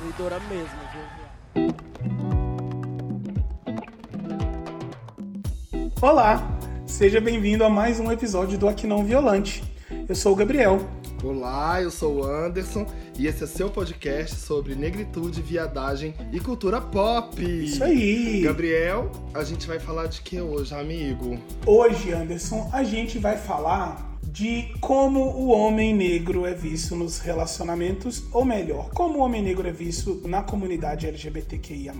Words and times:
destruidora 0.00 0.40
mesmo, 0.48 0.78
viu? 0.92 1.74
Olá, 6.00 6.58
seja 6.86 7.20
bem-vindo 7.20 7.62
a 7.64 7.68
mais 7.68 8.00
um 8.00 8.10
episódio 8.10 8.58
do 8.58 8.66
Aqui 8.66 8.86
Não 8.86 9.04
Violante. 9.04 9.62
Eu 10.08 10.14
sou 10.14 10.32
o 10.32 10.36
Gabriel. 10.36 10.80
Olá, 11.22 11.82
eu 11.82 11.90
sou 11.90 12.20
o 12.20 12.24
Anderson 12.24 12.86
e 13.18 13.26
esse 13.26 13.44
é 13.44 13.46
seu 13.46 13.68
podcast 13.68 14.36
sobre 14.36 14.74
negritude, 14.74 15.42
viadagem 15.42 16.14
e 16.32 16.40
cultura 16.40 16.80
pop. 16.80 17.42
Isso 17.42 17.84
aí. 17.84 18.40
Gabriel, 18.40 19.12
a 19.34 19.44
gente 19.44 19.66
vai 19.66 19.78
falar 19.78 20.06
de 20.06 20.22
que 20.22 20.40
hoje, 20.40 20.74
amigo? 20.74 21.38
Hoje, 21.66 22.10
Anderson, 22.12 22.70
a 22.72 22.82
gente 22.82 23.18
vai 23.18 23.36
falar 23.36 24.09
de 24.32 24.72
como 24.80 25.20
o 25.20 25.48
homem 25.48 25.94
negro 25.94 26.46
é 26.46 26.54
visto 26.54 26.94
nos 26.94 27.18
relacionamentos, 27.18 28.22
ou 28.32 28.44
melhor, 28.44 28.90
como 28.90 29.18
o 29.18 29.22
homem 29.22 29.42
negro 29.42 29.66
é 29.66 29.72
visto 29.72 30.22
na 30.24 30.42
comunidade 30.42 31.06
LGBTQIA+. 31.06 31.92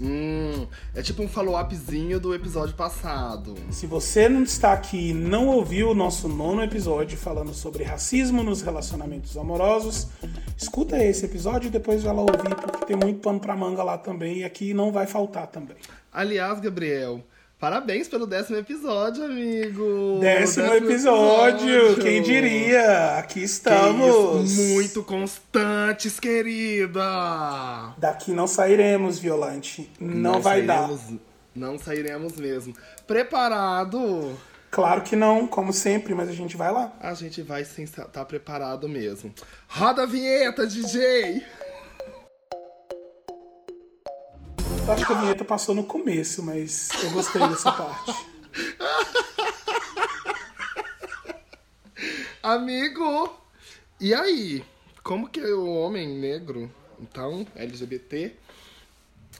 Hum, 0.00 0.66
é 0.94 1.02
tipo 1.02 1.22
um 1.22 1.28
follow-upzinho 1.28 2.18
do 2.18 2.34
episódio 2.34 2.74
passado. 2.74 3.54
Se 3.70 3.86
você 3.86 4.28
não 4.28 4.42
está 4.42 4.72
aqui 4.72 5.10
e 5.10 5.14
não 5.14 5.48
ouviu 5.48 5.90
o 5.90 5.94
nosso 5.94 6.28
nono 6.28 6.62
episódio 6.62 7.18
falando 7.18 7.52
sobre 7.52 7.84
racismo 7.84 8.42
nos 8.42 8.62
relacionamentos 8.62 9.36
amorosos, 9.36 10.08
escuta 10.56 11.02
esse 11.02 11.26
episódio 11.26 11.68
e 11.68 11.70
depois 11.70 12.02
vai 12.02 12.14
lá 12.14 12.22
ouvir, 12.22 12.54
porque 12.54 12.86
tem 12.86 12.96
muito 12.96 13.20
pano 13.20 13.38
pra 13.38 13.54
manga 13.54 13.82
lá 13.82 13.98
também, 13.98 14.38
e 14.38 14.44
aqui 14.44 14.72
não 14.72 14.90
vai 14.90 15.06
faltar 15.06 15.46
também. 15.48 15.76
Aliás, 16.10 16.58
Gabriel, 16.58 17.22
Parabéns 17.58 18.06
pelo 18.06 18.26
décimo 18.26 18.58
episódio, 18.58 19.24
amigo! 19.24 20.18
Décimo, 20.20 20.66
décimo 20.66 20.74
episódio, 20.74 21.86
episódio, 21.86 22.02
quem 22.02 22.20
diria? 22.20 23.16
Aqui 23.16 23.42
estamos! 23.42 24.54
Muito 24.58 25.02
constantes, 25.02 26.20
querida! 26.20 27.94
Daqui 27.96 28.32
não 28.32 28.46
sairemos, 28.46 29.18
Violante. 29.18 29.90
Não, 29.98 30.32
não 30.32 30.42
vai 30.42 30.66
sairemos, 30.66 31.00
dar. 31.00 31.18
Não 31.54 31.78
sairemos 31.78 32.36
mesmo. 32.36 32.74
Preparado? 33.06 34.38
Claro 34.70 35.00
que 35.00 35.16
não, 35.16 35.46
como 35.46 35.72
sempre, 35.72 36.14
mas 36.14 36.28
a 36.28 36.32
gente 36.32 36.58
vai 36.58 36.70
lá. 36.70 36.92
A 37.00 37.14
gente 37.14 37.40
vai 37.40 37.64
sem 37.64 37.84
estar 37.84 38.04
tá 38.04 38.22
preparado 38.22 38.86
mesmo. 38.86 39.32
Roda 39.66 40.02
a 40.02 40.06
vinheta, 40.06 40.66
DJ! 40.66 41.42
Acho 44.92 45.06
que 45.06 45.12
a 45.12 45.20
vinheta 45.20 45.44
passou 45.44 45.74
no 45.74 45.84
começo, 45.84 46.42
mas 46.42 46.90
eu 47.02 47.10
gostei 47.10 47.40
dessa 47.48 47.72
parte. 47.72 48.12
Amigo! 52.42 53.38
E 54.00 54.14
aí? 54.14 54.64
Como 55.02 55.28
que 55.28 55.40
o 55.40 55.74
homem 55.74 56.08
negro, 56.08 56.70
então, 57.00 57.46
LGBT, 57.54 58.32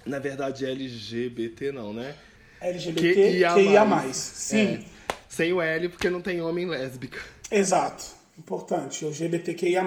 na 0.05 0.19
verdade 0.19 0.65
LGBT 0.65 1.73
não, 1.73 1.93
né? 1.93 2.15
LGBT 2.61 3.45
que 3.55 3.61
ia 3.61 3.85
mais. 3.85 4.17
Sim. 4.17 4.75
É, 4.75 4.85
sem 5.29 5.53
o 5.53 5.61
L 5.61 5.89
porque 5.89 6.11
não 6.11 6.21
tem 6.21 6.41
homem 6.41 6.67
lésbica. 6.67 7.21
Exato. 7.51 8.05
Importante. 8.39 9.05
LGBTQIA+. 9.05 9.83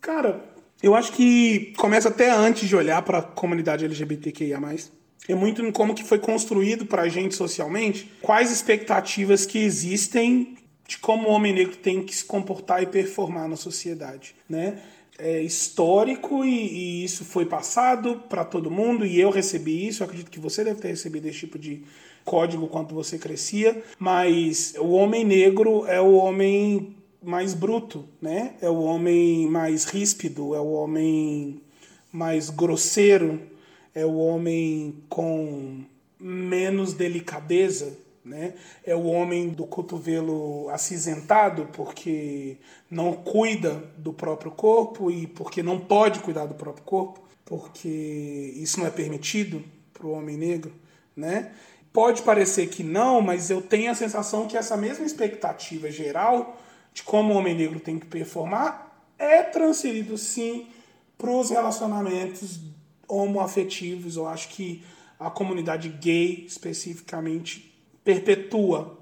Cara, 0.00 0.40
eu 0.82 0.94
acho 0.94 1.12
que 1.12 1.72
começa 1.76 2.08
até 2.08 2.30
antes 2.30 2.68
de 2.68 2.74
olhar 2.74 3.02
para 3.02 3.18
a 3.18 3.22
comunidade 3.22 3.84
LGBTQIA+. 3.84 4.58
É 5.28 5.34
muito 5.34 5.62
em 5.62 5.70
como 5.70 5.94
que 5.94 6.02
foi 6.02 6.18
construído 6.18 6.86
para 6.86 7.02
a 7.02 7.08
gente 7.08 7.34
socialmente, 7.34 8.10
quais 8.22 8.50
expectativas 8.50 9.44
que 9.44 9.58
existem 9.58 10.56
de 10.88 10.98
como 10.98 11.28
o 11.28 11.30
homem 11.30 11.52
negro 11.52 11.76
tem 11.76 12.02
que 12.02 12.16
se 12.16 12.24
comportar 12.24 12.82
e 12.82 12.86
performar 12.86 13.48
na 13.48 13.54
sociedade, 13.54 14.34
né? 14.48 14.80
É 15.16 15.40
histórico 15.40 16.44
e, 16.44 16.48
e 16.48 17.04
isso 17.04 17.24
foi 17.24 17.44
passado 17.44 18.22
para 18.28 18.44
todo 18.44 18.70
mundo 18.70 19.06
e 19.06 19.20
eu 19.20 19.30
recebi 19.30 19.86
isso. 19.86 20.02
Eu 20.02 20.06
acredito 20.06 20.30
que 20.30 20.40
você 20.40 20.64
deve 20.64 20.80
ter 20.80 20.88
recebido 20.88 21.28
esse 21.28 21.40
tipo 21.40 21.58
de 21.58 21.84
código 22.24 22.66
quando 22.66 22.94
você 22.94 23.18
crescia, 23.18 23.82
mas 23.98 24.74
o 24.78 24.90
homem 24.92 25.24
negro 25.24 25.86
é 25.86 26.00
o 26.00 26.14
homem 26.14 26.96
mais 27.22 27.54
bruto, 27.54 28.04
né? 28.20 28.54
É 28.60 28.68
o 28.68 28.80
homem 28.80 29.46
mais 29.48 29.84
ríspido, 29.84 30.54
é 30.54 30.60
o 30.60 30.72
homem 30.72 31.60
mais 32.12 32.50
grosseiro, 32.50 33.40
é 33.94 34.04
o 34.04 34.16
homem 34.16 35.02
com 35.08 35.84
menos 36.18 36.92
delicadeza, 36.94 37.96
né? 38.24 38.54
É 38.84 38.94
o 38.94 39.04
homem 39.04 39.48
do 39.48 39.66
cotovelo 39.66 40.68
acinzentado 40.70 41.68
porque 41.72 42.56
não 42.90 43.12
cuida 43.12 43.82
do 43.96 44.12
próprio 44.12 44.50
corpo 44.50 45.10
e 45.10 45.26
porque 45.26 45.62
não 45.62 45.78
pode 45.78 46.20
cuidar 46.20 46.46
do 46.46 46.54
próprio 46.54 46.84
corpo, 46.84 47.20
porque 47.44 48.54
isso 48.56 48.78
não 48.78 48.86
é 48.86 48.90
permitido 48.90 49.62
para 49.92 50.06
o 50.06 50.12
homem 50.12 50.36
negro, 50.36 50.72
né? 51.16 51.52
Pode 51.92 52.22
parecer 52.22 52.68
que 52.68 52.84
não, 52.84 53.20
mas 53.20 53.50
eu 53.50 53.60
tenho 53.60 53.90
a 53.90 53.94
sensação 53.94 54.46
que 54.46 54.56
essa 54.56 54.76
mesma 54.76 55.04
expectativa 55.04 55.90
geral 55.90 56.56
de 56.92 57.02
como 57.02 57.34
o 57.34 57.36
homem 57.36 57.54
negro 57.54 57.80
tem 57.80 57.98
que 57.98 58.06
performar 58.06 58.90
é 59.20 59.42
transferido 59.42 60.16
sim 60.16 60.66
para 61.18 61.30
os 61.30 61.50
relacionamentos 61.50 62.58
homoafetivos. 63.06 64.16
Eu 64.16 64.26
acho 64.26 64.48
que 64.48 64.82
a 65.18 65.30
comunidade 65.30 65.90
gay 65.90 66.44
especificamente 66.46 67.70
perpetua 68.02 68.98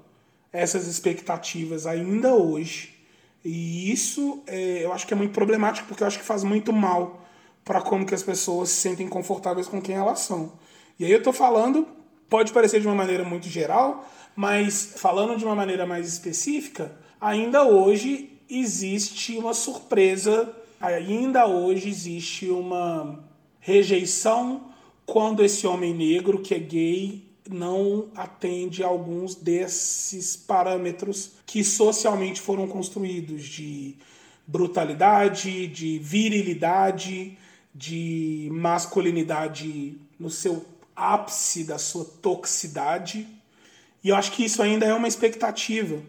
essas 0.51 0.87
expectativas 0.87 1.87
ainda 1.87 2.35
hoje. 2.35 2.97
E 3.45 3.89
isso 3.89 4.43
é, 4.45 4.83
eu 4.83 4.91
acho 4.91 5.07
que 5.07 5.13
é 5.13 5.17
muito 5.17 5.31
problemático 5.31 5.87
porque 5.87 6.03
eu 6.03 6.07
acho 6.07 6.19
que 6.19 6.25
faz 6.25 6.43
muito 6.43 6.73
mal 6.73 7.25
para 7.63 7.81
como 7.81 8.05
que 8.05 8.13
as 8.13 8.23
pessoas 8.23 8.69
se 8.69 8.81
sentem 8.81 9.07
confortáveis 9.07 9.67
com 9.67 9.81
quem 9.81 9.95
elas 9.95 10.19
são. 10.19 10.53
E 10.99 11.05
aí 11.05 11.11
eu 11.11 11.19
estou 11.19 11.31
falando, 11.31 11.87
pode 12.29 12.51
parecer 12.51 12.81
de 12.81 12.87
uma 12.87 12.95
maneira 12.95 13.23
muito 13.23 13.47
geral, 13.47 14.05
mas 14.35 14.95
falando 14.97 15.37
de 15.37 15.45
uma 15.45 15.55
maneira 15.55 15.85
mais 15.85 16.07
específica, 16.07 16.91
ainda 17.19 17.63
hoje 17.63 18.29
existe 18.49 19.37
uma 19.37 19.53
surpresa, 19.53 20.55
ainda 20.79 21.45
hoje 21.45 21.89
existe 21.89 22.49
uma 22.49 23.23
rejeição 23.59 24.69
quando 25.05 25.43
esse 25.43 25.67
homem 25.67 25.93
negro 25.93 26.39
que 26.39 26.53
é 26.53 26.59
gay 26.59 27.29
não 27.49 28.07
atende 28.15 28.83
a 28.83 28.87
alguns 28.87 29.33
desses 29.35 30.35
parâmetros 30.37 31.31
que 31.45 31.63
socialmente 31.63 32.39
foram 32.39 32.67
construídos 32.67 33.43
de 33.45 33.95
brutalidade, 34.45 35.67
de 35.67 35.97
virilidade, 35.99 37.37
de 37.73 38.49
masculinidade 38.51 39.99
no 40.19 40.29
seu 40.29 40.65
ápice 40.95 41.63
da 41.63 41.77
sua 41.77 42.05
toxicidade. 42.05 43.27
E 44.03 44.09
eu 44.09 44.15
acho 44.15 44.31
que 44.31 44.45
isso 44.45 44.61
ainda 44.61 44.85
é 44.85 44.93
uma 44.93 45.07
expectativa. 45.07 46.01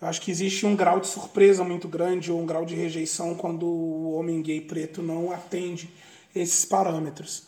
Eu 0.00 0.08
acho 0.08 0.20
que 0.20 0.30
existe 0.30 0.66
um 0.66 0.76
grau 0.76 1.00
de 1.00 1.06
surpresa 1.06 1.64
muito 1.64 1.88
grande 1.88 2.30
ou 2.30 2.40
um 2.40 2.46
grau 2.46 2.66
de 2.66 2.74
rejeição 2.74 3.34
quando 3.34 3.66
o 3.66 4.12
homem 4.12 4.42
gay 4.42 4.60
preto 4.60 5.02
não 5.02 5.32
atende 5.32 5.88
esses 6.34 6.64
parâmetros. 6.64 7.44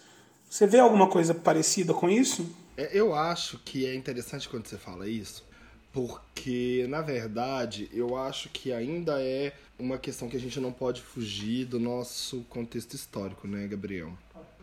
Você 0.49 0.67
vê 0.67 0.79
alguma 0.79 1.09
coisa 1.09 1.35
parecida 1.35 1.93
com 1.93 2.09
isso? 2.09 2.51
É, 2.77 2.91
eu 2.93 3.15
acho 3.15 3.59
que 3.59 3.85
é 3.85 3.95
interessante 3.95 4.49
quando 4.49 4.67
você 4.67 4.79
fala 4.79 5.07
isso, 5.07 5.45
porque 5.93 6.87
na 6.89 7.03
verdade 7.03 7.91
eu 7.93 8.17
acho 8.17 8.49
que 8.49 8.73
ainda 8.73 9.21
é 9.23 9.53
uma 9.79 9.99
questão 9.99 10.29
que 10.29 10.37
a 10.37 10.41
gente 10.41 10.59
não 10.59 10.73
pode 10.73 11.03
fugir 11.03 11.67
do 11.67 11.79
nosso 11.79 12.41
contexto 12.49 12.95
histórico, 12.95 13.47
né, 13.47 13.67
Gabriel? 13.67 14.17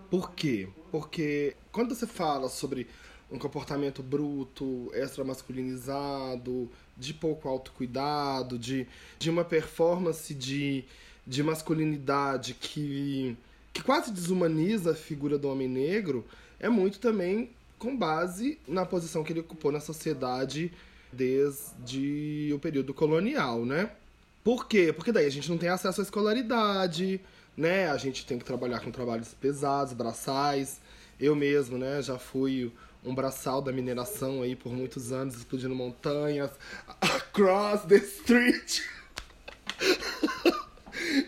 Por 0.10 0.32
quê? 0.32 0.68
Porque 0.92 1.56
quando 1.72 1.94
você 1.94 2.08
fala 2.08 2.50
sobre 2.50 2.88
um 3.32 3.38
comportamento 3.38 4.02
bruto, 4.02 4.90
extra 4.94 5.24
masculinizado, 5.24 6.70
de 6.98 7.14
pouco 7.14 7.48
autocuidado, 7.50 8.58
de, 8.58 8.88
de 9.20 9.30
uma 9.30 9.44
performance 9.44 10.34
de, 10.34 10.84
de 11.26 11.44
masculinidade 11.44 12.54
que 12.54 13.38
que 13.76 13.84
quase 13.84 14.10
desumaniza 14.10 14.92
a 14.92 14.96
figura 14.96 15.38
do 15.38 15.50
homem 15.50 15.68
negro, 15.68 16.24
é 16.62 16.70
muito 16.70 16.98
também 16.98 17.50
com 17.78 17.96
base 17.96 18.58
na 18.66 18.86
posição 18.86 19.22
que 19.22 19.34
ele 19.34 19.42
ocupou 19.42 19.70
na 19.70 19.82
sociedade 19.82 20.72
desde 21.12 22.52
o 22.56 22.60
período 22.60 22.94
colonial, 22.94 23.66
né? 23.66 23.92
Por 24.46 24.66
quê? 24.66 24.94
Porque 24.94 25.12
daí 25.12 25.26
a 25.26 25.30
gente 25.30 25.50
não 25.50 25.58
tem 25.58 25.68
acesso 25.68 26.00
à 26.00 26.04
escolaridade, 26.06 27.20
né? 27.58 27.90
A 27.90 27.98
gente 27.98 28.26
tem 28.26 28.40
que 28.40 28.46
trabalhar 28.46 28.80
com 28.80 28.92
trabalhos 28.92 29.34
pesados, 29.34 29.92
braçais. 29.92 30.80
Eu 31.20 31.36
mesmo, 31.36 31.78
né, 31.78 32.02
já 32.02 32.18
fui 32.18 32.72
um 33.06 33.14
braçal 33.14 33.62
da 33.62 33.72
mineração 33.72 34.42
aí 34.42 34.56
por 34.56 34.72
muitos 34.74 35.12
anos, 35.12 35.36
explodindo 35.36 35.76
montanhas, 35.76 36.52
across 37.02 37.82
the 37.84 37.98
street. 37.98 38.82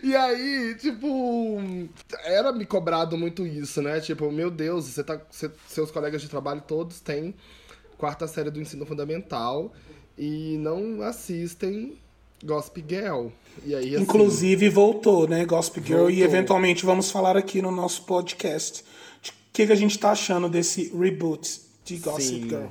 E 0.02 0.14
aí, 0.16 0.74
tipo, 0.78 1.60
era 2.24 2.52
me 2.52 2.64
cobrado 2.64 3.16
muito 3.16 3.46
isso, 3.46 3.82
né? 3.82 4.00
Tipo, 4.00 4.30
meu 4.30 4.50
Deus, 4.50 4.86
você 4.86 5.04
tá, 5.04 5.20
você, 5.30 5.50
seus 5.66 5.90
colegas 5.90 6.22
de 6.22 6.28
trabalho 6.28 6.62
todos 6.66 7.00
têm 7.00 7.34
quarta 7.96 8.26
série 8.26 8.50
do 8.50 8.60
ensino 8.60 8.86
fundamental 8.86 9.72
e 10.16 10.56
não 10.58 11.02
assistem 11.02 11.98
Gossip 12.42 12.84
Girl. 12.88 13.28
E 13.64 13.74
aí, 13.74 13.94
assim, 13.94 14.04
Inclusive 14.04 14.68
voltou, 14.68 15.28
né? 15.28 15.44
Gossip 15.44 15.80
Girl. 15.84 16.08
E 16.08 16.14
Voltou. 16.14 16.24
eventualmente 16.24 16.86
vamos 16.86 17.10
falar 17.10 17.36
aqui 17.36 17.60
no 17.60 17.70
nosso 17.70 18.04
podcast. 18.04 18.82
O 18.82 19.52
que, 19.52 19.66
que 19.66 19.72
a 19.72 19.76
gente 19.76 19.98
tá 19.98 20.12
achando 20.12 20.48
desse 20.48 20.92
reboot 20.96 21.67
de 21.88 21.98
Gossip 21.98 22.42
Sim. 22.42 22.48
Girl? 22.48 22.66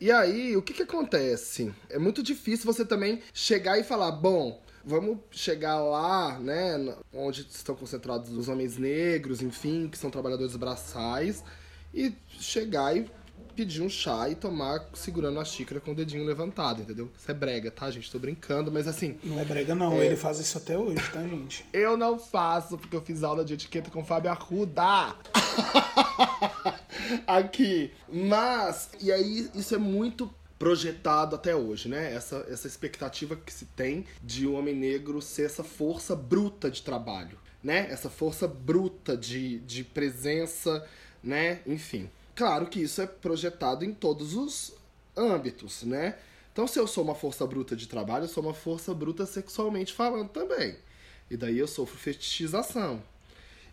E 0.00 0.10
aí, 0.12 0.56
o 0.56 0.62
que 0.62 0.72
que 0.72 0.82
acontece? 0.82 1.74
É 1.90 1.98
muito 1.98 2.22
difícil 2.22 2.64
você 2.64 2.84
também 2.84 3.20
chegar 3.34 3.78
e 3.78 3.84
falar, 3.84 4.12
bom, 4.12 4.62
vamos 4.84 5.18
chegar 5.30 5.80
lá, 5.80 6.38
né, 6.38 6.94
onde 7.12 7.40
estão 7.40 7.74
concentrados 7.74 8.30
os 8.30 8.48
homens 8.48 8.78
negros, 8.78 9.42
enfim, 9.42 9.88
que 9.88 9.98
são 9.98 10.08
trabalhadores 10.08 10.54
braçais, 10.54 11.42
e 11.92 12.14
chegar 12.28 12.96
e 12.96 13.10
pedir 13.58 13.82
um 13.82 13.88
chá 13.88 14.28
e 14.28 14.36
tomar 14.36 14.88
segurando 14.94 15.40
a 15.40 15.44
xícara 15.44 15.80
com 15.80 15.90
o 15.90 15.94
dedinho 15.94 16.24
levantado, 16.24 16.82
entendeu? 16.82 17.10
Isso 17.18 17.28
é 17.28 17.34
brega, 17.34 17.72
tá, 17.72 17.90
gente? 17.90 18.08
Tô 18.08 18.16
brincando, 18.16 18.70
mas 18.70 18.86
assim, 18.86 19.18
Não 19.24 19.40
é 19.40 19.44
brega, 19.44 19.74
não. 19.74 20.00
Ele 20.00 20.14
faz 20.14 20.38
isso 20.38 20.58
até 20.58 20.78
hoje, 20.78 21.02
tá, 21.12 21.20
gente? 21.22 21.66
eu 21.72 21.96
não 21.96 22.20
faço 22.20 22.78
porque 22.78 22.94
eu 22.94 23.00
fiz 23.02 23.24
aula 23.24 23.44
de 23.44 23.54
etiqueta 23.54 23.90
com 23.90 24.02
o 24.02 24.04
Fábio 24.04 24.30
Arruda. 24.30 25.12
Aqui. 27.26 27.90
Mas, 28.08 28.90
e 29.00 29.10
aí 29.10 29.50
isso 29.56 29.74
é 29.74 29.78
muito 29.78 30.32
projetado 30.56 31.34
até 31.34 31.56
hoje, 31.56 31.88
né? 31.88 32.14
Essa, 32.14 32.46
essa 32.48 32.68
expectativa 32.68 33.34
que 33.34 33.52
se 33.52 33.64
tem 33.64 34.06
de 34.22 34.46
o 34.46 34.52
homem 34.52 34.74
negro 34.74 35.20
ser 35.20 35.46
essa 35.46 35.64
força 35.64 36.14
bruta 36.14 36.70
de 36.70 36.82
trabalho, 36.82 37.36
né? 37.60 37.88
Essa 37.90 38.08
força 38.08 38.46
bruta 38.46 39.16
de, 39.16 39.58
de 39.60 39.82
presença, 39.82 40.86
né? 41.20 41.58
Enfim. 41.66 42.08
Claro 42.38 42.66
que 42.66 42.78
isso 42.78 43.02
é 43.02 43.06
projetado 43.08 43.84
em 43.84 43.92
todos 43.92 44.36
os 44.36 44.72
âmbitos, 45.16 45.82
né? 45.82 46.16
Então, 46.52 46.68
se 46.68 46.78
eu 46.78 46.86
sou 46.86 47.02
uma 47.02 47.16
força 47.16 47.44
bruta 47.44 47.74
de 47.74 47.88
trabalho, 47.88 48.26
eu 48.26 48.28
sou 48.28 48.44
uma 48.44 48.54
força 48.54 48.94
bruta 48.94 49.26
sexualmente 49.26 49.92
falando 49.92 50.28
também. 50.28 50.76
E 51.28 51.36
daí 51.36 51.58
eu 51.58 51.66
sofro 51.66 51.98
fetichização. 51.98 53.02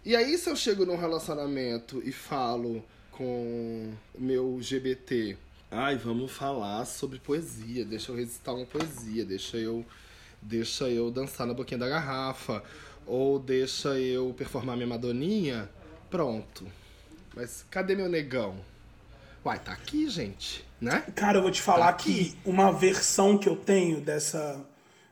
E 0.03 0.15
aí, 0.15 0.35
se 0.39 0.49
eu 0.49 0.55
chego 0.55 0.83
num 0.83 0.95
relacionamento 0.95 2.01
e 2.03 2.11
falo 2.11 2.83
com 3.11 3.93
meu 4.17 4.57
GBT, 4.59 5.37
ai, 5.69 5.95
vamos 5.95 6.31
falar 6.31 6.85
sobre 6.85 7.19
poesia, 7.19 7.85
deixa 7.85 8.11
eu 8.11 8.15
recitar 8.15 8.55
uma 8.55 8.65
poesia, 8.65 9.23
deixa 9.23 9.57
eu, 9.57 9.85
deixa 10.41 10.89
eu 10.89 11.11
dançar 11.11 11.45
na 11.45 11.53
boquinha 11.53 11.77
da 11.77 11.87
garrafa, 11.87 12.63
ou 13.05 13.37
deixa 13.37 13.99
eu 13.99 14.33
performar 14.35 14.75
minha 14.75 14.87
Madoninha, 14.87 15.69
pronto. 16.09 16.65
Mas 17.35 17.65
cadê 17.69 17.95
meu 17.95 18.07
negão? 18.07 18.55
Uai, 19.43 19.59
tá 19.59 19.73
aqui, 19.73 20.09
gente, 20.09 20.65
né? 20.79 21.03
Cara, 21.13 21.37
eu 21.37 21.41
vou 21.41 21.51
te 21.51 21.61
falar 21.61 21.93
Tá 21.93 21.93
que 21.93 22.35
uma 22.45 22.71
versão 22.71 23.37
que 23.37 23.47
eu 23.47 23.55
tenho 23.55 23.99
dessa, 23.99 24.65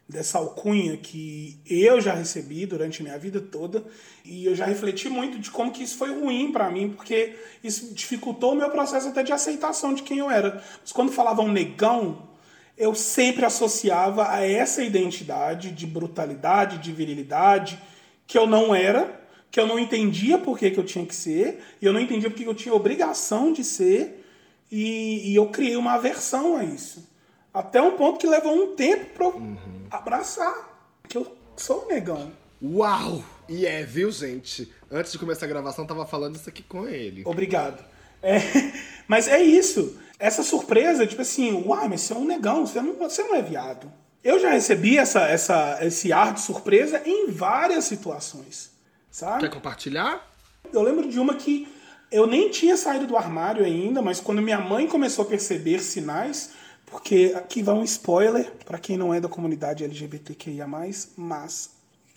dessa 0.08 0.38
alcunha 0.38 0.98
que 0.98 1.60
eu 1.70 2.02
já 2.02 2.14
recebi 2.14 2.66
durante 2.66 3.04
minha 3.04 3.20
vida 3.20 3.42
toda, 3.42 3.84
e 4.24 4.46
eu 4.46 4.56
já 4.56 4.66
refleti 4.66 5.10
muito 5.10 5.38
de 5.38 5.52
como 5.52 5.72
que 5.72 5.84
isso 5.84 5.98
foi 5.98 6.18
ruim 6.18 6.52
pra 6.52 6.72
mim, 6.72 6.90
porque 6.90 7.36
isso 7.64 7.94
dificultou 7.94 8.54
o 8.54 8.56
meu 8.56 8.70
processo 8.70 9.10
até 9.10 9.22
de 9.22 9.34
aceitação 9.34 9.94
de 9.94 10.02
quem 10.02 10.18
eu 10.18 10.32
era. 10.32 10.64
Mas 10.82 10.92
quando 10.92 11.12
falavam 11.12 11.48
negão, 11.48 12.30
eu 12.78 12.96
sempre 12.96 13.46
associava 13.46 14.32
a 14.32 14.42
essa 14.42 14.82
identidade 14.82 15.72
de 15.72 15.86
brutalidade, 15.86 16.80
de 16.80 16.92
virilidade, 16.92 17.78
que 18.26 18.38
eu 18.38 18.48
não 18.48 18.74
era, 18.74 19.23
que 19.54 19.60
eu 19.60 19.68
não 19.68 19.78
entendia 19.78 20.40
por 20.40 20.58
que, 20.58 20.72
que 20.72 20.80
eu 20.80 20.84
tinha 20.84 21.06
que 21.06 21.14
ser, 21.14 21.64
e 21.80 21.86
eu 21.86 21.94
não 21.94 22.00
entendia 22.00 22.28
por 22.28 22.36
que 22.36 22.44
que 22.44 22.50
eu 22.50 22.56
tinha 22.56 22.74
obrigação 22.74 23.54
de 23.54 23.64
ser, 23.64 24.26
e, 24.72 25.32
e 25.32 25.36
eu 25.36 25.46
criei 25.50 25.76
uma 25.76 25.94
aversão 25.94 26.58
a 26.58 26.64
isso. 26.64 27.08
Até 27.54 27.80
um 27.80 27.96
ponto 27.96 28.18
que 28.18 28.26
levou 28.26 28.52
um 28.52 28.76
tempo 28.76 29.06
pra 29.14 29.28
eu 29.28 29.58
abraçar. 29.92 30.90
Que 31.08 31.20
eu 31.20 31.38
sou 31.56 31.86
um 31.86 31.88
negão. 31.88 32.32
Uau! 32.64 33.24
E 33.48 33.68
é, 33.68 33.84
viu, 33.84 34.10
gente? 34.10 34.74
Antes 34.90 35.12
de 35.12 35.20
começar 35.20 35.46
a 35.46 35.50
gravação, 35.50 35.84
eu 35.84 35.88
tava 35.88 36.08
falando 36.08 36.36
isso 36.36 36.50
aqui 36.50 36.64
com 36.64 36.88
ele. 36.88 37.22
Obrigado. 37.24 37.86
É, 38.24 38.40
mas 39.08 39.28
é 39.28 39.40
isso. 39.40 40.00
Essa 40.18 40.42
surpresa, 40.42 41.06
tipo 41.06 41.22
assim, 41.22 41.64
uai, 41.64 41.88
mas 41.88 42.02
você 42.02 42.14
é 42.14 42.16
um 42.16 42.26
negão, 42.26 42.66
você 42.66 42.82
não, 42.82 42.96
você 42.96 43.22
não 43.22 43.36
é 43.36 43.42
viado. 43.44 43.88
Eu 44.24 44.40
já 44.40 44.50
recebi 44.50 44.98
essa, 44.98 45.28
essa, 45.28 45.78
esse 45.86 46.12
ar 46.12 46.34
de 46.34 46.42
surpresa 46.42 47.04
em 47.06 47.30
várias 47.30 47.84
situações. 47.84 48.73
Sabe? 49.14 49.42
Quer 49.42 49.52
compartilhar? 49.52 50.28
Eu 50.74 50.82
lembro 50.82 51.08
de 51.08 51.20
uma 51.20 51.36
que 51.36 51.68
eu 52.12 52.26
nem 52.26 52.50
tinha 52.50 52.76
saído 52.76 53.06
do 53.06 53.16
armário 53.16 53.64
ainda, 53.64 54.02
mas 54.02 54.20
quando 54.20 54.42
minha 54.42 54.60
mãe 54.60 54.88
começou 54.88 55.24
a 55.24 55.28
perceber 55.28 55.78
sinais, 55.82 56.50
porque 56.88 57.32
aqui 57.36 57.62
vai 57.62 57.76
um 57.76 57.84
spoiler 57.84 58.52
para 58.66 58.80
quem 58.80 58.98
não 58.98 59.14
é 59.14 59.22
da 59.22 59.30
comunidade 59.30 59.84
LGBTQIA+, 59.84 60.68
mas 61.16 61.76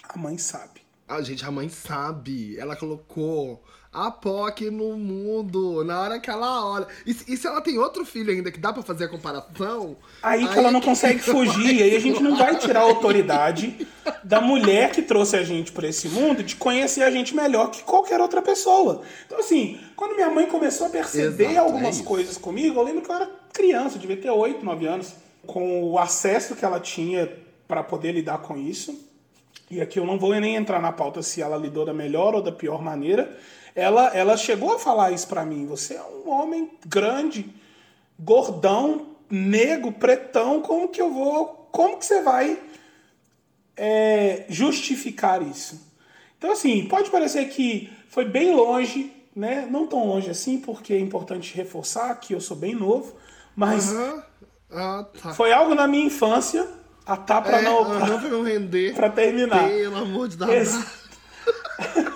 a 0.09 0.17
mãe 0.19 0.39
sabe. 0.39 0.81
A 1.07 1.21
gente, 1.21 1.45
a 1.45 1.51
mãe 1.51 1.69
sabe. 1.69 2.59
Ela 2.59 2.75
colocou 2.75 3.63
a 3.97 4.11
POC 4.11 4.71
no 4.71 4.97
mundo 4.97 5.83
na 5.85 6.01
hora 6.01 6.21
que 6.21 6.29
ela 6.31 6.65
olha. 6.67 6.87
E, 7.07 7.15
se- 7.15 7.25
e 7.33 7.37
se 7.37 7.47
ela 7.47 7.61
tem 7.61 7.79
outro 7.79 8.05
filho 8.05 8.31
ainda 8.33 8.51
que 8.53 8.59
dá 8.61 8.73
pra 8.73 8.83
fazer 8.83 9.05
a 9.05 9.09
comparação? 9.09 9.97
Aí 10.23 10.47
que 10.47 10.59
ela 10.59 10.71
não 10.71 10.81
que 10.81 10.87
consegue 10.87 11.19
fugir, 11.25 11.77
e 11.77 11.83
aí 11.83 11.97
a 11.97 12.01
gente 12.01 12.23
não 12.23 12.37
vai 12.37 12.57
tirar 12.59 12.81
a 12.81 12.83
autoridade 12.85 13.87
da 14.23 14.41
mulher 14.41 14.93
que 14.93 15.03
trouxe 15.03 15.37
a 15.37 15.43
gente 15.43 15.73
para 15.73 15.89
esse 15.89 16.09
mundo 16.09 16.43
de 16.43 16.57
conhecer 16.57 17.03
a 17.03 17.11
gente 17.11 17.35
melhor 17.35 17.71
que 17.71 17.83
qualquer 17.83 18.21
outra 18.21 18.43
pessoa. 18.43 19.03
Então, 19.27 19.39
assim, 19.39 19.81
quando 19.97 20.15
minha 20.15 20.31
mãe 20.31 20.47
começou 20.47 20.87
a 20.89 20.91
perceber 20.91 21.45
Exato, 21.45 21.57
é 21.57 21.59
algumas 21.59 21.97
isso. 21.97 22.05
coisas 22.05 22.37
comigo, 22.37 22.79
eu 22.79 22.85
lembro 22.85 23.03
que 23.03 23.11
eu 23.11 23.15
era 23.15 23.31
criança, 23.53 23.99
devia 23.99 24.17
ter 24.17 24.31
8, 24.31 24.65
9 24.65 24.87
anos, 24.87 25.15
com 25.47 25.85
o 25.85 25.99
acesso 25.99 26.55
que 26.55 26.65
ela 26.65 26.79
tinha 26.81 27.31
para 27.67 27.83
poder 27.83 28.13
lidar 28.13 28.39
com 28.39 28.57
isso. 28.57 29.05
E 29.69 29.81
aqui 29.81 29.99
eu 29.99 30.05
não 30.07 30.17
vou 30.19 30.33
nem 30.39 30.55
entrar 30.55 30.81
na 30.81 30.93
pauta 30.93 31.23
se 31.23 31.43
ela 31.43 31.57
lidou 31.57 31.85
da 31.85 31.93
melhor 31.93 32.35
ou 32.35 32.43
da 32.43 32.53
pior 32.53 32.81
maneira. 32.83 33.37
Ela, 33.77 34.07
ela 34.17 34.37
chegou 34.39 34.75
a 34.75 34.79
falar 34.79 35.13
isso 35.13 35.29
pra 35.29 35.45
mim. 35.45 35.67
Você 35.67 35.95
é 35.95 36.03
um 36.03 36.31
homem 36.31 36.71
grande, 36.87 37.55
gordão, 38.19 39.09
negro, 39.31 39.93
pretão. 39.93 40.63
Como 40.63 40.89
que 40.89 41.01
eu 41.01 41.13
vou. 41.13 41.69
Como 41.71 41.99
que 41.99 42.07
você 42.07 42.23
vai 42.23 42.59
é, 43.77 44.47
justificar 44.49 45.43
isso? 45.43 45.87
Então, 46.39 46.51
assim, 46.53 46.87
pode 46.89 47.11
parecer 47.11 47.45
que 47.51 47.93
foi 48.09 48.25
bem 48.25 48.55
longe, 48.55 49.13
né? 49.35 49.69
Não 49.71 49.87
tão 49.87 50.07
longe 50.07 50.31
assim, 50.31 50.59
porque 50.59 50.95
é 50.95 50.99
importante 50.99 51.55
reforçar 51.55 52.15
que 52.19 52.33
eu 52.33 52.41
sou 52.41 52.57
bem 52.57 52.75
novo, 52.75 53.15
mas. 53.55 53.95
Ah, 54.71 55.07
tá. 55.23 55.35
foi 55.35 55.53
algo 55.53 55.75
na 55.75 55.87
minha 55.87 56.07
infância, 56.07 56.67
a 57.05 57.15
tá 57.17 57.43
pra 57.43 57.59
é, 57.59 57.63
não. 57.63 57.85
pra 57.85 58.07
não 58.29 58.43
render. 58.43 58.95
pra 58.95 59.11
terminar. 59.11 59.69
Pelo 59.69 59.97
amor 59.99 60.29
de 60.29 60.39
Deus. 60.39 60.51
Esse- 60.51 61.07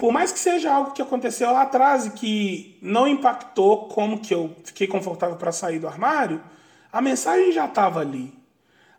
Por 0.00 0.10
mais 0.10 0.32
que 0.32 0.38
seja 0.38 0.72
algo 0.72 0.92
que 0.92 1.02
aconteceu 1.02 1.52
lá 1.52 1.60
atrás 1.60 2.06
e 2.06 2.10
que 2.12 2.78
não 2.80 3.06
impactou 3.06 3.86
como 3.88 4.18
que 4.18 4.32
eu 4.32 4.56
fiquei 4.64 4.86
confortável 4.86 5.36
para 5.36 5.52
sair 5.52 5.78
do 5.78 5.86
armário, 5.86 6.42
a 6.90 7.02
mensagem 7.02 7.52
já 7.52 7.66
estava 7.66 8.00
ali. 8.00 8.32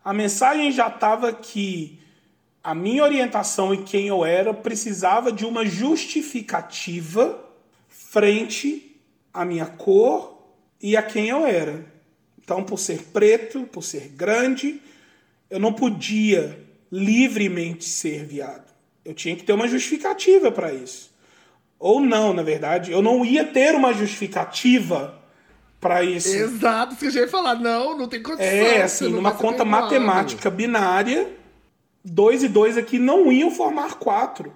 A 0.06 0.14
mensagem 0.14 0.72
já 0.72 0.90
estava 0.90 1.34
que 1.34 2.00
a 2.64 2.76
minha 2.76 3.02
orientação 3.02 3.74
e 3.74 3.82
quem 3.82 4.10
eu 4.10 4.24
era 4.24 4.54
precisava 4.54 5.32
de 5.32 5.44
uma 5.44 5.66
justificativa 5.66 7.50
frente 7.90 8.96
à 9.34 9.44
minha 9.44 9.66
cor 9.66 10.54
e 10.80 10.96
a 10.96 11.02
quem 11.02 11.30
eu 11.30 11.48
era. 11.48 11.84
Então, 12.38 12.64
por 12.64 12.78
ser 12.78 13.06
preto, 13.06 13.64
por 13.64 13.82
ser 13.82 14.10
grande, 14.10 14.80
eu 15.50 15.60
não 15.60 15.74
podia 15.74 16.64
livremente 16.92 17.86
ser 17.86 18.24
viado. 18.24 18.71
Eu 19.04 19.14
tinha 19.14 19.36
que 19.36 19.44
ter 19.44 19.54
uma 19.54 19.68
justificativa 19.68 20.52
para 20.52 20.74
isso. 20.74 21.12
Ou 21.80 22.00
não, 22.00 22.34
na 22.34 22.44
verdade, 22.44 22.92
eu 22.92 23.02
não 23.02 23.26
ia 23.26 23.44
ter 23.44 23.74
uma 23.74 23.94
justificativa 23.94 25.20
para 25.80 26.04
isso. 26.04 26.30
Exato, 26.30 26.92
isso 26.92 27.00
que 27.00 27.08
eu 27.08 27.12
já 27.12 27.22
ia 27.22 27.28
falar. 27.28 27.56
Não, 27.56 27.98
não 27.98 28.08
tem 28.08 28.22
condição. 28.22 28.46
É, 28.46 28.76
você 28.76 28.82
assim, 28.84 29.10
numa 29.10 29.32
ser 29.32 29.38
conta 29.38 29.66
matemática 29.66 30.50
binária, 30.52 31.28
dois 32.06 32.44
e 32.44 32.48
dois 32.48 32.78
aqui 32.78 33.00
não 33.00 33.32
iam 33.32 33.50
formar 33.50 33.96
quatro. 33.96 34.54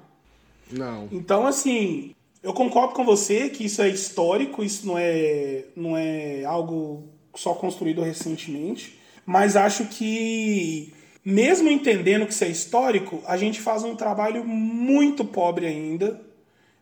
Não. 0.71 1.09
Então, 1.11 1.47
assim, 1.47 2.13
eu 2.43 2.53
concordo 2.53 2.93
com 2.93 3.03
você 3.03 3.49
que 3.49 3.65
isso 3.65 3.81
é 3.81 3.89
histórico, 3.89 4.63
isso 4.63 4.85
não 4.85 4.97
é, 4.97 5.65
não 5.75 5.97
é 5.97 6.45
algo 6.45 7.09
só 7.35 7.55
construído 7.55 8.03
recentemente, 8.03 8.99
mas 9.25 9.55
acho 9.55 9.85
que, 9.85 10.93
mesmo 11.25 11.69
entendendo 11.69 12.27
que 12.27 12.33
isso 12.33 12.43
é 12.43 12.49
histórico, 12.49 13.23
a 13.25 13.35
gente 13.35 13.59
faz 13.59 13.83
um 13.83 13.95
trabalho 13.95 14.45
muito 14.45 15.25
pobre 15.25 15.65
ainda 15.65 16.21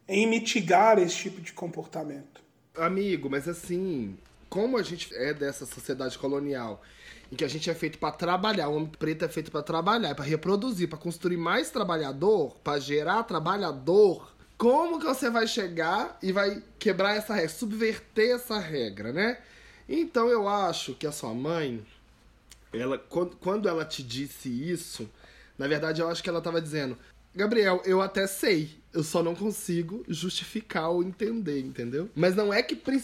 em 0.05 0.27
mitigar 0.27 1.00
esse 1.00 1.15
tipo 1.15 1.39
de 1.39 1.53
comportamento. 1.53 2.43
Amigo, 2.75 3.29
mas 3.29 3.47
assim, 3.47 4.17
como 4.50 4.77
a 4.77 4.83
gente 4.83 5.15
é 5.15 5.33
dessa 5.33 5.65
sociedade 5.65 6.17
colonial, 6.17 6.81
em 7.31 7.35
que 7.35 7.45
a 7.45 7.47
gente 7.47 7.69
é 7.69 7.73
feito 7.73 7.97
pra 7.97 8.12
trabalhar, 8.12 8.67
o 8.67 8.75
homem 8.75 8.91
preto 9.00 9.23
é 9.23 9.29
feito 9.29 9.50
pra 9.50 9.63
trabalhar, 9.63 10.13
pra 10.13 10.25
reproduzir, 10.25 10.89
pra 10.89 10.97
construir 10.97 11.38
mais 11.38 11.69
trabalhador, 11.69 12.55
pra 12.63 12.79
gerar 12.79 13.23
trabalhador, 13.23 14.33
como 14.57 15.00
que 15.00 15.05
você 15.05 15.29
vai 15.29 15.47
chegar 15.47 16.17
e 16.21 16.31
vai 16.31 16.62
quebrar 16.77 17.15
essa 17.15 17.33
regra, 17.33 17.50
subverter 17.50 18.35
essa 18.35 18.59
regra, 18.59 19.13
né? 19.13 19.38
Então 19.88 20.27
eu 20.27 20.47
acho 20.47 20.95
que 20.95 21.07
a 21.07 21.12
sua 21.12 21.33
mãe 21.33 21.83
ela, 22.73 22.97
quando, 22.97 23.69
ela 23.69 23.85
te 23.85 24.03
disse 24.03 24.49
isso, 24.49 25.09
na 25.57 25.67
verdade 25.67 26.01
eu 26.01 26.09
acho 26.09 26.23
que 26.23 26.29
ela 26.29 26.41
tava 26.41 26.61
dizendo, 26.61 26.97
Gabriel, 27.35 27.81
eu 27.85 28.01
até 28.01 28.27
sei, 28.27 28.69
eu 28.93 29.03
só 29.03 29.23
não 29.23 29.35
consigo 29.35 30.03
justificar 30.07 30.89
ou 30.89 31.03
entender, 31.03 31.59
entendeu? 31.59 32.09
Mas 32.15 32.35
não 32.35 32.53
é 32.53 32.61
que, 32.61 32.75
pre 32.75 33.01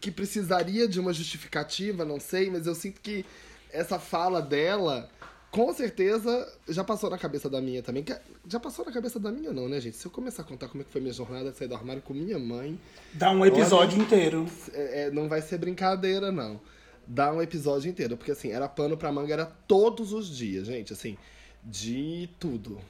que 0.00 0.10
precisaria 0.10 0.86
de 0.86 1.00
uma 1.00 1.12
justificativa, 1.12 2.04
não 2.04 2.20
sei, 2.20 2.50
mas 2.50 2.66
eu 2.66 2.74
sinto 2.74 3.00
que 3.00 3.24
essa 3.72 3.98
fala 3.98 4.40
dela 4.40 5.10
com 5.52 5.72
certeza 5.74 6.50
já 6.66 6.82
passou 6.82 7.10
na 7.10 7.18
cabeça 7.18 7.48
da 7.48 7.60
minha 7.60 7.82
também. 7.82 8.02
Que 8.02 8.16
já 8.48 8.58
passou 8.58 8.84
na 8.86 8.90
cabeça 8.90 9.20
da 9.20 9.30
minha, 9.30 9.52
não, 9.52 9.68
né, 9.68 9.78
gente? 9.80 9.96
Se 9.96 10.06
eu 10.06 10.10
começar 10.10 10.42
a 10.42 10.44
contar 10.44 10.66
como 10.68 10.82
é 10.82 10.84
que 10.84 10.90
foi 10.90 11.00
minha 11.00 11.12
jornada 11.12 11.50
de 11.50 11.58
sair 11.58 11.68
do 11.68 11.74
armário 11.74 12.00
com 12.00 12.14
minha 12.14 12.38
mãe. 12.38 12.80
Dá 13.12 13.30
um 13.30 13.44
episódio 13.44 13.96
olha, 13.98 14.04
inteiro. 14.04 14.46
É, 14.72 15.02
é, 15.02 15.10
não 15.10 15.28
vai 15.28 15.42
ser 15.42 15.58
brincadeira, 15.58 16.32
não. 16.32 16.58
Dá 17.06 17.32
um 17.32 17.42
episódio 17.42 17.90
inteiro. 17.90 18.16
Porque 18.16 18.32
assim, 18.32 18.50
era 18.50 18.68
pano 18.68 18.96
pra 18.96 19.12
manga, 19.12 19.32
era 19.32 19.46
todos 19.46 20.12
os 20.12 20.36
dias, 20.36 20.66
gente. 20.66 20.92
Assim, 20.92 21.16
de 21.64 22.28
tudo. 22.38 22.80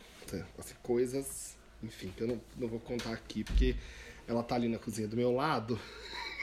Assim, 0.58 0.74
coisas, 0.82 1.56
enfim, 1.82 2.12
que 2.16 2.22
eu 2.22 2.28
não, 2.28 2.40
não 2.56 2.68
vou 2.68 2.80
contar 2.80 3.12
aqui, 3.12 3.44
porque 3.44 3.76
ela 4.26 4.42
tá 4.42 4.54
ali 4.54 4.68
na 4.68 4.78
cozinha 4.78 5.06
do 5.06 5.16
meu 5.16 5.32
lado. 5.32 5.78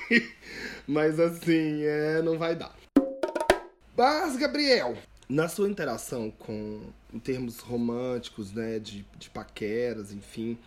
Mas 0.87 1.19
assim, 1.19 1.83
é, 1.83 2.21
não 2.21 2.37
vai 2.37 2.55
dar. 2.55 2.75
Mas, 3.97 4.37
Gabriel, 4.37 4.97
na 5.27 5.47
sua 5.47 5.69
interação 5.69 6.31
com, 6.31 6.81
em 7.13 7.19
termos 7.19 7.59
românticos, 7.59 8.51
né, 8.51 8.79
de, 8.79 9.05
de 9.17 9.29
paqueras, 9.29 10.11
enfim, 10.11 10.57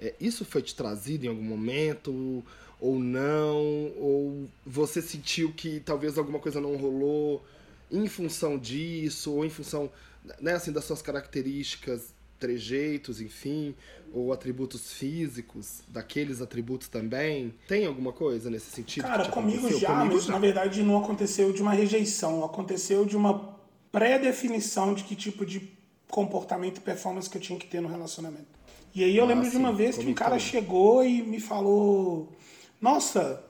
é, 0.00 0.14
isso 0.20 0.44
foi 0.44 0.62
te 0.62 0.74
trazido 0.74 1.26
em 1.26 1.28
algum 1.28 1.42
momento 1.42 2.44
ou 2.80 2.98
não? 2.98 3.56
Ou 3.96 4.48
você 4.64 5.00
sentiu 5.00 5.52
que 5.52 5.80
talvez 5.80 6.18
alguma 6.18 6.38
coisa 6.38 6.60
não 6.60 6.76
rolou 6.76 7.44
em 7.90 8.06
função 8.08 8.58
disso, 8.58 9.32
ou 9.32 9.44
em 9.44 9.50
função, 9.50 9.90
né, 10.40 10.54
assim, 10.54 10.72
das 10.72 10.84
suas 10.84 11.00
características, 11.00 12.12
trejeitos, 12.38 13.20
enfim, 13.20 13.74
ou 14.12 14.32
atributos 14.32 14.92
físicos, 14.92 15.82
daqueles 15.88 16.40
atributos 16.40 16.88
também? 16.88 17.54
Tem 17.66 17.86
alguma 17.86 18.12
coisa 18.12 18.50
nesse 18.50 18.70
sentido? 18.70 19.04
Cara, 19.04 19.28
comigo 19.28 19.68
já, 19.78 19.88
comigo 19.88 20.14
mas 20.14 20.24
já. 20.24 20.32
na 20.32 20.38
verdade 20.38 20.82
não 20.82 21.02
aconteceu 21.02 21.52
de 21.52 21.62
uma 21.62 21.72
rejeição, 21.72 22.44
aconteceu 22.44 23.04
de 23.04 23.16
uma 23.16 23.54
pré-definição 23.90 24.92
de 24.92 25.04
que 25.04 25.14
tipo 25.14 25.46
de 25.46 25.72
comportamento 26.10 26.78
e 26.78 26.80
performance 26.80 27.30
que 27.30 27.38
eu 27.38 27.42
tinha 27.42 27.58
que 27.58 27.66
ter 27.66 27.80
no 27.80 27.88
relacionamento. 27.88 28.46
E 28.94 29.02
aí 29.02 29.16
eu 29.16 29.24
ah, 29.24 29.26
lembro 29.26 29.44
sim, 29.44 29.50
de 29.52 29.56
uma 29.56 29.72
vez 29.72 29.98
que 29.98 30.06
um 30.06 30.14
cara 30.14 30.38
chegou 30.38 31.04
e 31.04 31.22
me 31.22 31.40
falou: 31.40 32.32
Nossa, 32.80 33.42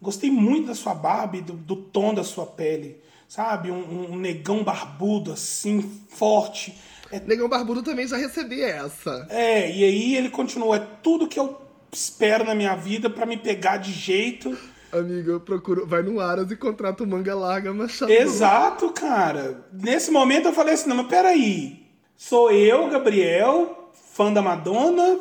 gostei 0.00 0.30
muito 0.30 0.68
da 0.68 0.74
sua 0.74 0.94
barba 0.94 1.36
e 1.36 1.42
do, 1.42 1.54
do 1.54 1.76
tom 1.76 2.14
da 2.14 2.24
sua 2.24 2.46
pele. 2.46 3.00
Sabe? 3.28 3.70
Um, 3.70 4.12
um 4.12 4.16
negão 4.16 4.62
barbudo, 4.62 5.32
assim, 5.32 5.80
forte 6.10 6.74
é... 7.12 7.20
Negão 7.20 7.46
Barbudo 7.46 7.82
também 7.82 8.08
já 8.08 8.16
recebi 8.16 8.62
essa. 8.62 9.26
É, 9.28 9.70
e 9.70 9.84
aí 9.84 10.16
ele 10.16 10.30
continua. 10.30 10.76
É 10.76 10.86
tudo 11.02 11.28
que 11.28 11.38
eu 11.38 11.60
espero 11.92 12.42
na 12.42 12.54
minha 12.54 12.74
vida 12.74 13.10
para 13.10 13.26
me 13.26 13.36
pegar 13.36 13.76
de 13.76 13.92
jeito. 13.92 14.56
Amiga, 14.90 15.32
eu 15.32 15.40
procuro. 15.40 15.86
Vai 15.86 16.02
no 16.02 16.18
Aras 16.20 16.50
e 16.50 16.56
contrata 16.56 17.04
o 17.04 17.06
manga 17.06 17.34
larga 17.34 17.72
machado. 17.74 18.10
Exato, 18.10 18.90
cara. 18.92 19.62
Nesse 19.70 20.10
momento 20.10 20.48
eu 20.48 20.54
falei 20.54 20.72
assim: 20.72 20.88
não, 20.88 20.96
mas 20.96 21.06
peraí. 21.06 21.82
Sou 22.16 22.50
eu, 22.50 22.88
Gabriel, 22.88 23.81
fã 24.12 24.32
da 24.32 24.42
Madonna, 24.42 25.20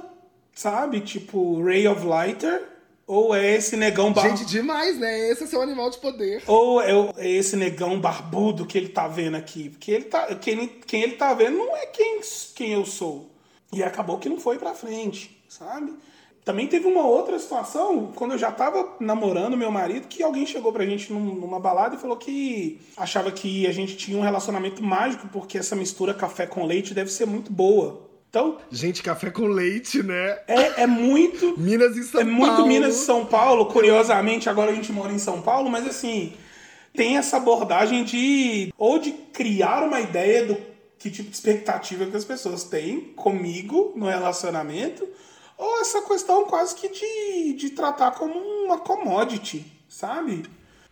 sabe? 0.53 1.01
Tipo, 1.01 1.63
Ray 1.63 1.87
of 1.87 2.05
Lighter. 2.05 2.69
Ou 3.07 3.35
é 3.35 3.55
esse 3.55 3.75
negão 3.75 4.13
barbudo. 4.13 4.37
Gente, 4.37 4.49
demais, 4.49 4.97
né? 4.97 5.29
Esse 5.29 5.43
é 5.43 5.47
seu 5.47 5.61
animal 5.61 5.89
de 5.89 5.97
poder. 5.97 6.43
Ou 6.47 6.81
é, 6.81 6.91
é, 7.17 7.29
esse 7.29 7.57
negão 7.57 7.99
barbudo 7.99 8.65
que 8.65 8.77
ele 8.77 8.87
tá 8.87 9.05
vendo 9.07 9.35
aqui. 9.35 9.69
Porque 9.69 9.91
ele 9.91 10.05
tá, 10.05 10.33
quem, 10.35 10.67
quem 10.67 11.01
ele 11.03 11.13
tá 11.13 11.33
vendo 11.33 11.57
não 11.57 11.75
é 11.75 11.87
quem, 11.87 12.21
quem 12.55 12.71
eu 12.71 12.85
sou. 12.85 13.29
E 13.73 13.83
acabou 13.83 14.17
que 14.17 14.29
não 14.29 14.39
foi 14.39 14.57
pra 14.57 14.73
frente, 14.73 15.43
sabe? 15.49 15.93
Também 16.43 16.67
teve 16.67 16.87
uma 16.87 17.05
outra 17.05 17.37
situação, 17.37 18.11
quando 18.15 18.31
eu 18.31 18.37
já 18.37 18.51
tava 18.51 18.95
namorando 18.99 19.55
meu 19.55 19.71
marido, 19.71 20.07
que 20.07 20.23
alguém 20.23 20.45
chegou 20.45 20.73
pra 20.73 20.85
gente 20.85 21.13
numa 21.13 21.59
balada 21.59 21.95
e 21.95 21.99
falou 21.99 22.17
que 22.17 22.79
achava 22.97 23.31
que 23.31 23.67
a 23.67 23.71
gente 23.71 23.95
tinha 23.95 24.17
um 24.17 24.23
relacionamento 24.23 24.81
mágico 24.81 25.27
porque 25.31 25.57
essa 25.57 25.75
mistura 25.75 26.15
café 26.15 26.47
com 26.47 26.65
leite 26.65 26.95
deve 26.95 27.11
ser 27.11 27.27
muito 27.27 27.51
boa. 27.51 28.09
Então, 28.31 28.59
gente, 28.71 29.03
café 29.03 29.29
com 29.29 29.45
leite, 29.45 30.01
né? 30.01 30.39
É, 30.47 30.83
é 30.83 30.87
muito. 30.87 31.59
Minas 31.59 31.97
e 31.97 32.03
São 32.05 32.21
é 32.21 32.23
Paulo. 32.23 32.37
É 32.37 32.47
muito 32.47 32.65
Minas 32.65 32.95
e 32.95 33.05
São 33.05 33.25
Paulo. 33.25 33.65
Curiosamente, 33.65 34.49
agora 34.49 34.71
a 34.71 34.73
gente 34.73 34.89
mora 34.89 35.11
em 35.11 35.19
São 35.19 35.41
Paulo, 35.41 35.69
mas 35.69 35.85
assim, 35.85 36.33
tem 36.93 37.17
essa 37.17 37.35
abordagem 37.35 38.05
de. 38.05 38.73
ou 38.77 38.99
de 38.99 39.11
criar 39.11 39.83
uma 39.83 39.99
ideia 39.99 40.45
do 40.45 40.57
que 40.97 41.11
tipo 41.11 41.29
de 41.29 41.35
expectativa 41.35 42.05
que 42.05 42.15
as 42.15 42.23
pessoas 42.23 42.63
têm 42.63 43.01
comigo 43.17 43.91
no 43.97 44.07
relacionamento, 44.07 45.05
ou 45.57 45.81
essa 45.81 46.01
questão 46.03 46.45
quase 46.45 46.73
que 46.75 46.87
de, 46.87 47.53
de 47.53 47.71
tratar 47.71 48.11
como 48.11 48.33
uma 48.33 48.77
commodity, 48.77 49.65
sabe? 49.89 50.43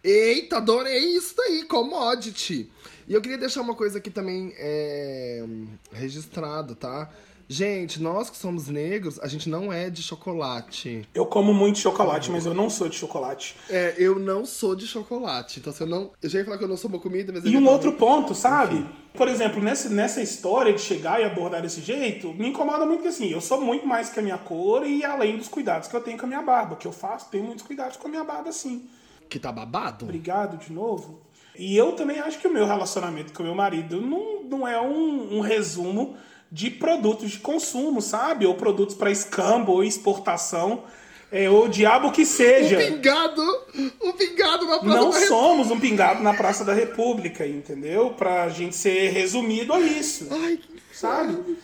Eita, 0.03 0.57
adorei 0.57 1.15
isso 1.15 1.35
daí, 1.37 1.63
commodity. 1.63 2.69
E 3.07 3.13
eu 3.13 3.21
queria 3.21 3.37
deixar 3.37 3.61
uma 3.61 3.75
coisa 3.75 3.97
aqui 3.97 4.09
também 4.09 4.53
é, 4.57 5.45
registrada, 5.91 6.75
tá? 6.75 7.09
Gente, 7.51 7.99
nós 7.99 8.29
que 8.29 8.37
somos 8.37 8.67
negros, 8.67 9.19
a 9.19 9.27
gente 9.27 9.49
não 9.49 9.73
é 9.73 9.89
de 9.89 10.03
chocolate. 10.03 11.09
Eu 11.15 11.25
como 11.25 11.51
muito 11.51 11.79
chocolate, 11.79 12.29
mas 12.29 12.45
eu 12.45 12.53
não 12.53 12.69
sou 12.69 12.87
de 12.87 12.95
chocolate. 12.95 13.55
É, 13.67 13.95
eu 13.97 14.19
não 14.19 14.45
sou 14.45 14.75
de 14.75 14.85
chocolate. 14.85 15.59
Então, 15.59 15.73
se 15.73 15.81
eu 15.81 15.87
não. 15.87 16.11
Eu 16.21 16.29
já 16.29 16.37
ia 16.37 16.45
falar 16.45 16.59
que 16.59 16.63
eu 16.63 16.67
não 16.67 16.77
sou 16.77 16.91
uma 16.91 16.99
comida, 16.99 17.33
mas. 17.33 17.43
E 17.43 17.57
um 17.57 17.67
outro 17.67 17.93
ponto, 17.93 18.35
sabe? 18.35 18.75
Enfim. 18.75 18.89
Por 19.15 19.27
exemplo, 19.27 19.61
nessa, 19.61 19.89
nessa 19.89 20.21
história 20.21 20.71
de 20.71 20.79
chegar 20.79 21.19
e 21.19 21.23
abordar 21.23 21.63
desse 21.63 21.81
jeito, 21.81 22.31
me 22.35 22.49
incomoda 22.49 22.85
muito 22.85 23.01
que 23.01 23.07
assim, 23.07 23.29
eu 23.29 23.41
sou 23.41 23.59
muito 23.59 23.85
mais 23.85 24.09
que 24.09 24.19
a 24.19 24.23
minha 24.23 24.37
cor 24.37 24.85
e 24.85 25.03
além 25.03 25.35
dos 25.35 25.47
cuidados 25.47 25.87
que 25.87 25.95
eu 25.95 26.01
tenho 26.01 26.19
com 26.19 26.25
a 26.25 26.27
minha 26.27 26.43
barba, 26.43 26.75
que 26.75 26.85
eu 26.85 26.91
faço, 26.91 27.29
tenho 27.31 27.43
muitos 27.43 27.65
cuidados 27.65 27.97
com 27.97 28.07
a 28.07 28.11
minha 28.11 28.23
barba, 28.23 28.51
sim. 28.51 28.87
Que 29.27 29.39
tá 29.39 29.51
babado? 29.51 30.05
Obrigado 30.05 30.57
de 30.57 30.71
novo. 30.71 31.19
E 31.57 31.75
eu 31.75 31.93
também 31.93 32.19
acho 32.19 32.39
que 32.39 32.47
o 32.47 32.53
meu 32.53 32.65
relacionamento 32.65 33.33
com 33.33 33.41
o 33.41 33.45
meu 33.45 33.55
marido 33.55 33.99
não, 33.99 34.43
não 34.43 34.67
é 34.67 34.79
um, 34.79 35.37
um 35.37 35.39
resumo 35.41 36.15
de 36.51 36.69
produtos 36.69 37.31
de 37.31 37.39
consumo, 37.39 38.01
sabe? 38.01 38.45
Ou 38.45 38.55
produtos 38.55 38.95
para 38.95 39.11
escambo 39.11 39.73
ou 39.73 39.83
exportação. 39.83 40.83
É, 41.31 41.47
o 41.47 41.67
diabo 41.67 42.11
que 42.11 42.25
seja. 42.25 42.77
Um 42.77 42.91
pingado! 42.91 43.43
Um 44.01 44.11
pingado 44.13 44.65
na 44.65 44.79
Praça 44.79 44.97
Não 44.97 45.09
da 45.11 45.19
somos 45.27 45.69
um 45.69 45.79
pingado 45.79 46.23
na 46.23 46.33
Praça 46.33 46.65
da 46.65 46.73
República, 46.73 47.45
entendeu? 47.45 48.11
Pra 48.11 48.49
gente 48.49 48.75
ser 48.75 49.11
resumido 49.11 49.71
a 49.71 49.79
isso. 49.79 50.27
Ai, 50.31 50.57
que 50.57 50.97
sabe? 50.97 51.57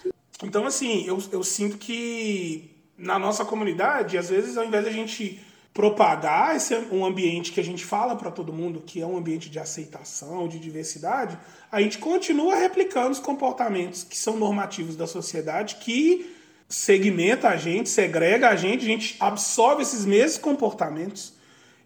Então, 0.43 0.67
assim, 0.67 1.07
eu, 1.07 1.17
eu 1.31 1.43
sinto 1.43 1.77
que 1.77 2.75
na 2.97 3.17
nossa 3.17 3.43
comunidade, 3.43 4.17
às 4.17 4.29
vezes, 4.29 4.55
ao 4.55 4.65
invés 4.65 4.83
de 4.83 4.89
a 4.89 4.93
gente 4.93 5.44
propagar 5.75 6.55
esse 6.55 6.73
um 6.89 7.05
ambiente 7.05 7.51
que 7.51 7.59
a 7.59 7.63
gente 7.63 7.83
fala 7.83 8.15
para 8.15 8.31
todo 8.31 8.53
mundo 8.53 8.79
que 8.79 9.01
é 9.01 9.05
um 9.05 9.17
ambiente 9.17 9.49
de 9.49 9.59
aceitação, 9.59 10.47
de 10.47 10.57
diversidade, 10.57 11.37
a 11.69 11.81
gente 11.81 11.97
continua 11.97 12.55
replicando 12.55 13.11
os 13.11 13.19
comportamentos 13.19 14.01
que 14.01 14.17
são 14.17 14.37
normativos 14.37 14.95
da 14.95 15.05
sociedade, 15.05 15.75
que 15.75 16.33
segmenta 16.69 17.49
a 17.49 17.57
gente, 17.57 17.89
segrega 17.89 18.47
a 18.47 18.55
gente, 18.55 18.85
a 18.85 18.87
gente 18.87 19.17
absorve 19.19 19.81
esses 19.81 20.05
mesmos 20.05 20.37
comportamentos 20.37 21.33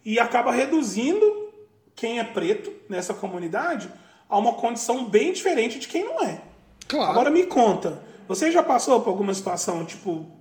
e 0.05 0.19
acaba 0.19 0.51
reduzindo 0.51 1.49
quem 1.95 2.19
é 2.19 2.23
preto 2.23 2.71
nessa 2.87 3.15
comunidade 3.15 3.91
a 4.29 4.37
uma 4.37 4.53
condição 4.53 5.09
bem 5.09 5.33
diferente 5.33 5.79
de 5.79 5.87
quem 5.87 6.05
não 6.05 6.23
é. 6.23 6.39
Claro. 6.87 7.09
Agora 7.09 7.31
me 7.31 7.47
conta, 7.47 8.03
você 8.27 8.51
já 8.51 8.61
passou 8.61 9.01
por 9.01 9.09
alguma 9.09 9.33
situação 9.33 9.83
tipo 9.83 10.38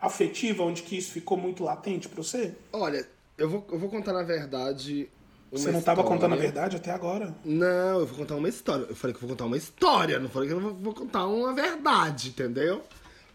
afetiva 0.00 0.62
onde 0.62 0.82
que 0.82 0.96
isso 0.96 1.12
ficou 1.12 1.36
muito 1.36 1.64
latente 1.64 2.08
para 2.08 2.22
você? 2.22 2.54
Olha, 2.72 3.06
eu 3.36 3.48
vou, 3.48 3.66
eu 3.70 3.78
vou 3.78 3.88
contar 3.88 4.12
na 4.12 4.22
verdade. 4.22 5.08
você 5.50 5.70
não 5.70 5.78
estava 5.78 6.02
contando 6.02 6.34
a 6.34 6.36
verdade 6.36 6.76
até 6.76 6.90
agora? 6.90 7.34
Não, 7.44 8.00
eu 8.00 8.06
vou 8.06 8.18
contar 8.18 8.36
uma 8.36 8.48
história. 8.48 8.86
Eu 8.88 8.96
falei 8.96 9.14
que 9.14 9.22
eu 9.22 9.28
vou 9.28 9.36
contar 9.36 9.46
uma 9.46 9.56
história, 9.56 10.18
não 10.18 10.28
falei 10.28 10.48
que 10.48 10.54
eu 10.54 10.60
vou, 10.60 10.74
vou 10.74 10.94
contar 10.94 11.26
uma 11.26 11.52
verdade, 11.52 12.30
entendeu? 12.30 12.82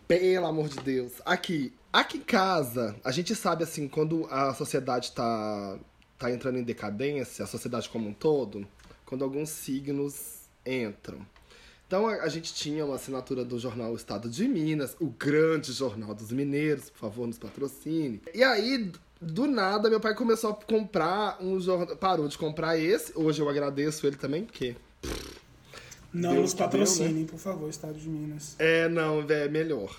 Pelo 0.08 0.46
amor 0.46 0.68
de 0.68 0.80
Deus. 0.80 1.14
Aqui, 1.26 1.74
aqui 1.92 2.18
em 2.18 2.22
casa, 2.22 2.96
a 3.04 3.12
gente 3.12 3.34
sabe 3.34 3.64
assim, 3.64 3.88
quando 3.88 4.28
a 4.30 4.54
sociedade 4.54 5.12
tá, 5.14 5.78
tá 6.20 6.30
entrando 6.30 6.58
em 6.60 6.64
decadência, 6.64 7.46
a 7.46 7.48
sociedade 7.48 7.88
como 7.90 8.10
um 8.10 8.14
todo, 8.14 8.68
quando 9.06 9.24
alguns 9.24 9.50
signos 9.50 10.44
entram. 10.66 11.26
Então 11.94 12.08
a, 12.08 12.28
gente 12.28 12.56
tinha 12.56 12.84
uma 12.84 12.96
assinatura 12.96 13.46
do 13.46 13.60
jornal 13.60 13.96
Estado 13.96 14.28
de 14.28 14.48
Minas, 14.48 14.96
o 15.00 15.12
grande 15.12 15.72
jornal 15.72 16.16
dos 16.16 16.32
mineiros, 16.32 16.90
por 16.90 16.98
favor, 16.98 17.28
nos 17.28 17.38
patrocine. 17.38 18.20
E 18.34 18.44
aí, 18.44 18.92
do 19.22 19.46
nada, 19.46 19.92
meu 19.92 20.00
pai 20.00 20.16
começou 20.16 20.50
a 20.50 20.54
comprar 20.56 21.38
um 21.40 21.60
jornal. 21.60 21.96
Parou 21.96 22.28
de 22.28 22.36
comprar 22.36 22.80
esse. 22.80 23.14
Hoje 23.16 23.44
eu 23.44 23.48
agradeço 23.48 24.08
ele 24.08 24.16
também, 24.16 24.44
porque. 24.44 24.76
Não 26.12 26.32
Deus 26.32 26.42
nos 26.42 26.54
patrocinem, 26.56 27.14
né? 27.26 27.28
por 27.30 27.38
favor, 27.38 27.70
Estado 27.70 27.94
de 27.94 28.10
Minas. 28.10 28.56
É, 28.58 28.90
não, 28.90 29.22
é 29.30 29.48
melhor. 29.48 29.96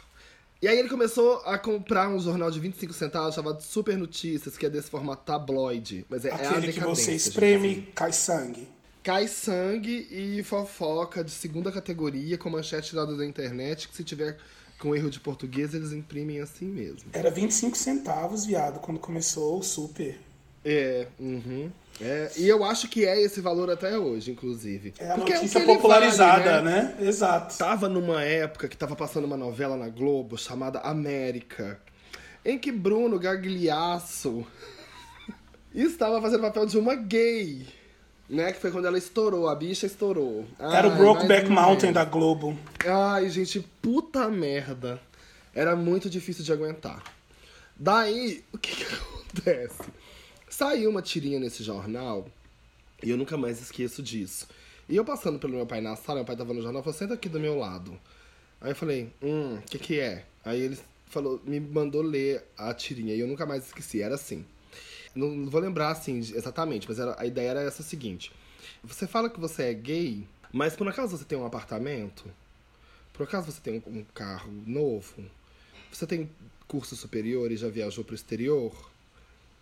E 0.60 0.66
aí 0.66 0.76
ele 0.76 0.88
começou 0.88 1.42
a 1.44 1.56
comprar 1.56 2.08
um 2.08 2.18
jornal 2.18 2.50
de 2.50 2.58
25 2.58 2.92
centavos 2.92 3.36
chamado 3.36 3.62
Super 3.62 3.96
Notícias, 3.96 4.58
que 4.58 4.66
é 4.66 4.70
desse 4.70 4.90
formato 4.90 5.22
tabloide. 5.24 6.04
Mas 6.08 6.24
é, 6.24 6.32
Aquele 6.32 6.70
é 6.70 6.72
que 6.72 6.80
você 6.80 7.14
espreme, 7.14 7.74
gente. 7.74 7.92
cai 7.92 8.12
sangue. 8.12 8.73
Cai 9.04 9.28
sangue 9.28 10.08
e 10.10 10.42
fofoca 10.42 11.22
de 11.22 11.30
segunda 11.30 11.70
categoria 11.70 12.38
com 12.38 12.48
manchete 12.48 12.88
tirada 12.88 13.14
da 13.14 13.24
internet 13.24 13.86
que 13.86 13.94
se 13.94 14.02
tiver 14.02 14.38
com 14.78 14.96
erro 14.96 15.10
de 15.10 15.20
português 15.20 15.74
eles 15.74 15.92
imprimem 15.92 16.40
assim 16.40 16.64
mesmo. 16.64 17.10
Era 17.12 17.30
25 17.30 17.76
centavos, 17.76 18.46
viado, 18.46 18.80
quando 18.80 18.98
começou 18.98 19.58
o 19.58 19.62
super. 19.62 20.18
É, 20.64 21.06
uhum. 21.20 21.70
É, 22.00 22.32
e 22.38 22.48
eu 22.48 22.64
acho 22.64 22.88
que 22.88 23.04
é 23.04 23.20
esse 23.20 23.42
valor 23.42 23.70
até 23.70 23.98
hoje, 23.98 24.32
inclusive. 24.32 24.94
É 24.98 25.10
a 25.10 25.14
Porque 25.14 25.32
o 25.32 25.36
notícia 25.36 25.58
ele 25.58 25.66
popularizada, 25.66 26.62
vale, 26.62 26.64
né? 26.64 26.96
Exato. 27.00 27.58
Tava 27.58 27.88
numa 27.90 28.22
época 28.22 28.68
que 28.68 28.76
tava 28.76 28.96
passando 28.96 29.26
uma 29.26 29.36
novela 29.36 29.76
na 29.76 29.90
Globo 29.90 30.38
chamada 30.38 30.80
América, 30.80 31.78
em 32.42 32.58
que 32.58 32.72
Bruno 32.72 33.18
Gagliasso 33.18 34.46
estava 35.74 36.22
fazendo 36.22 36.40
papel 36.40 36.64
de 36.64 36.78
uma 36.78 36.94
gay. 36.94 37.83
Né, 38.28 38.52
que 38.52 38.60
foi 38.60 38.70
quando 38.70 38.86
ela 38.86 38.96
estourou, 38.96 39.48
a 39.48 39.54
bicha 39.54 39.86
estourou. 39.86 40.46
Era 40.58 40.88
o 40.88 40.96
Brokeback 40.96 41.46
um 41.46 41.52
Mountain 41.52 41.92
da 41.92 42.04
Globo. 42.06 42.58
Ai, 42.86 43.28
gente, 43.28 43.60
puta 43.82 44.28
merda. 44.28 44.98
Era 45.54 45.76
muito 45.76 46.08
difícil 46.08 46.42
de 46.42 46.52
aguentar. 46.52 47.02
Daí, 47.76 48.42
o 48.52 48.58
que, 48.58 48.74
que 48.74 48.84
acontece? 48.94 49.82
Saiu 50.48 50.88
uma 50.88 51.02
tirinha 51.02 51.38
nesse 51.38 51.62
jornal, 51.62 52.26
e 53.02 53.10
eu 53.10 53.16
nunca 53.16 53.36
mais 53.36 53.60
esqueço 53.60 54.02
disso. 54.02 54.48
E 54.88 54.96
eu 54.96 55.04
passando 55.04 55.38
pelo 55.38 55.54
meu 55.54 55.66
pai 55.66 55.80
na 55.80 55.96
sala, 55.96 56.20
meu 56.20 56.26
pai 56.26 56.36
tava 56.36 56.54
no 56.54 56.62
jornal, 56.62 56.82
falou, 56.82 56.98
senta 56.98 57.14
aqui 57.14 57.28
do 57.28 57.40
meu 57.40 57.58
lado. 57.58 57.98
Aí 58.60 58.70
eu 58.70 58.76
falei, 58.76 59.12
hum, 59.22 59.56
o 59.56 59.62
que 59.62 59.78
que 59.78 60.00
é? 60.00 60.24
Aí 60.44 60.60
ele 60.60 60.78
falou, 61.06 61.40
me 61.44 61.60
mandou 61.60 62.02
ler 62.02 62.44
a 62.56 62.72
tirinha, 62.72 63.14
e 63.14 63.20
eu 63.20 63.26
nunca 63.26 63.44
mais 63.44 63.66
esqueci, 63.66 64.00
era 64.00 64.14
assim. 64.14 64.44
Não, 65.14 65.46
vou 65.48 65.60
lembrar 65.60 65.90
assim 65.90 66.18
exatamente, 66.18 66.88
mas 66.88 66.98
era, 66.98 67.14
a 67.18 67.26
ideia 67.26 67.50
era 67.50 67.62
essa 67.62 67.82
seguinte. 67.82 68.32
Você 68.82 69.06
fala 69.06 69.30
que 69.30 69.38
você 69.40 69.64
é 69.64 69.74
gay, 69.74 70.26
mas 70.52 70.74
por 70.76 70.88
acaso 70.88 71.16
você 71.16 71.24
tem 71.24 71.38
um 71.38 71.46
apartamento? 71.46 72.24
Por 73.12 73.24
acaso 73.24 73.50
você 73.52 73.60
tem 73.60 73.82
um, 73.86 74.04
carro 74.12 74.50
novo? 74.66 75.24
Você 75.92 76.06
tem 76.06 76.28
curso 76.66 76.96
superior 76.96 77.52
e 77.52 77.56
já 77.56 77.68
viajou 77.68 78.02
pro 78.04 78.14
exterior? 78.14 78.72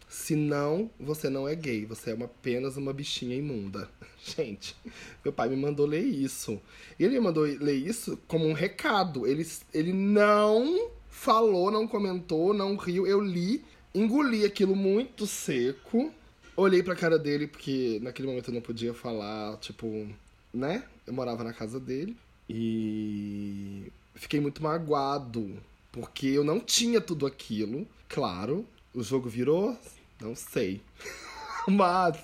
Se 0.08 0.36
não, 0.36 0.90
você 1.00 1.30
não 1.30 1.48
é 1.48 1.54
gay, 1.54 1.84
você 1.86 2.10
é 2.10 2.14
uma- 2.14 2.26
apenas 2.26 2.76
uma 2.76 2.92
bichinha 2.92 3.34
imunda. 3.36 3.88
Gente, 4.24 4.76
meu 5.24 5.32
pai 5.32 5.48
me 5.48 5.56
mandou 5.56 5.86
ler 5.86 6.04
isso. 6.04 6.60
Ele 6.98 7.14
me 7.14 7.20
mandou 7.20 7.44
ler 7.44 7.74
isso 7.74 8.18
como 8.26 8.46
um 8.46 8.52
recado. 8.52 9.26
Ele, 9.26 9.46
ele 9.72 9.92
não 9.92 10.90
falou, 11.08 11.70
não 11.70 11.86
comentou, 11.88 12.52
não 12.52 12.76
riu. 12.76 13.06
Eu 13.06 13.20
li, 13.20 13.64
engoli 13.94 14.44
aquilo 14.44 14.74
muito 14.74 15.26
seco. 15.26 16.12
Olhei 16.56 16.82
pra 16.82 16.94
cara 16.94 17.18
dele, 17.18 17.46
porque 17.46 17.98
naquele 18.02 18.28
momento 18.28 18.48
eu 18.48 18.54
não 18.54 18.60
podia 18.60 18.92
falar, 18.92 19.56
tipo, 19.58 20.08
né? 20.52 20.84
Eu 21.06 21.12
morava 21.12 21.42
na 21.42 21.52
casa 21.52 21.80
dele. 21.80 22.16
E 22.48 23.90
fiquei 24.14 24.40
muito 24.40 24.62
magoado, 24.62 25.56
porque 25.90 26.26
eu 26.26 26.44
não 26.44 26.60
tinha 26.60 27.00
tudo 27.00 27.26
aquilo. 27.26 27.86
Claro, 28.08 28.66
o 28.94 29.02
jogo 29.02 29.28
virou, 29.28 29.76
não 30.20 30.36
sei. 30.36 30.82
Mas 31.66 32.22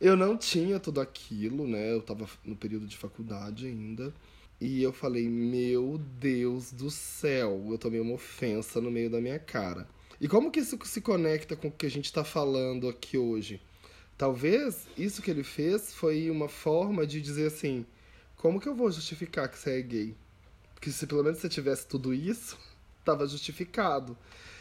eu 0.00 0.16
não 0.16 0.36
tinha 0.36 0.78
tudo 0.78 1.00
aquilo, 1.00 1.66
né? 1.66 1.92
Eu 1.92 2.00
tava 2.00 2.26
no 2.44 2.56
período 2.56 2.86
de 2.86 2.96
faculdade 2.96 3.66
ainda. 3.66 4.12
E 4.60 4.82
eu 4.82 4.92
falei, 4.92 5.28
meu 5.28 6.00
Deus 6.18 6.72
do 6.72 6.90
céu, 6.90 7.68
eu 7.70 7.78
tomei 7.78 8.00
uma 8.00 8.14
ofensa 8.14 8.80
no 8.80 8.90
meio 8.90 9.10
da 9.10 9.20
minha 9.20 9.38
cara. 9.38 9.86
E 10.20 10.26
como 10.26 10.50
que 10.50 10.58
isso 10.58 10.76
se 10.84 11.00
conecta 11.00 11.54
com 11.54 11.68
o 11.68 11.72
que 11.72 11.86
a 11.86 11.90
gente 11.90 12.12
tá 12.12 12.24
falando 12.24 12.88
aqui 12.88 13.16
hoje? 13.16 13.60
Talvez 14.16 14.88
isso 14.96 15.22
que 15.22 15.30
ele 15.30 15.44
fez 15.44 15.94
foi 15.94 16.28
uma 16.28 16.48
forma 16.48 17.06
de 17.06 17.20
dizer 17.20 17.46
assim: 17.46 17.86
como 18.36 18.60
que 18.60 18.68
eu 18.68 18.74
vou 18.74 18.90
justificar 18.90 19.48
que 19.48 19.56
você 19.56 19.78
é 19.78 19.82
gay? 19.82 20.16
Porque 20.74 20.90
se 20.90 21.06
pelo 21.06 21.22
menos 21.22 21.38
você 21.38 21.48
tivesse 21.48 21.86
tudo 21.86 22.12
isso, 22.12 22.58
tava 23.04 23.28
justificado. 23.28 24.18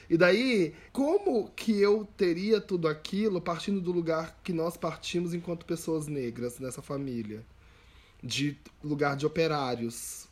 E 0.07 0.15
daí, 0.15 0.75
como 0.93 1.49
que 1.49 1.81
eu 1.81 2.07
teria 2.15 2.61
tudo 2.61 2.87
aquilo 2.87 3.41
partindo 3.41 3.81
do 3.81 3.91
lugar 3.91 4.39
que 4.43 4.53
nós 4.53 4.77
partimos 4.77 5.33
enquanto 5.33 5.65
pessoas 5.65 6.07
negras 6.07 6.59
nessa 6.59 6.81
família? 6.81 7.43
De 8.23 8.57
lugar 8.83 9.17
de 9.17 9.25
operários. 9.25 10.27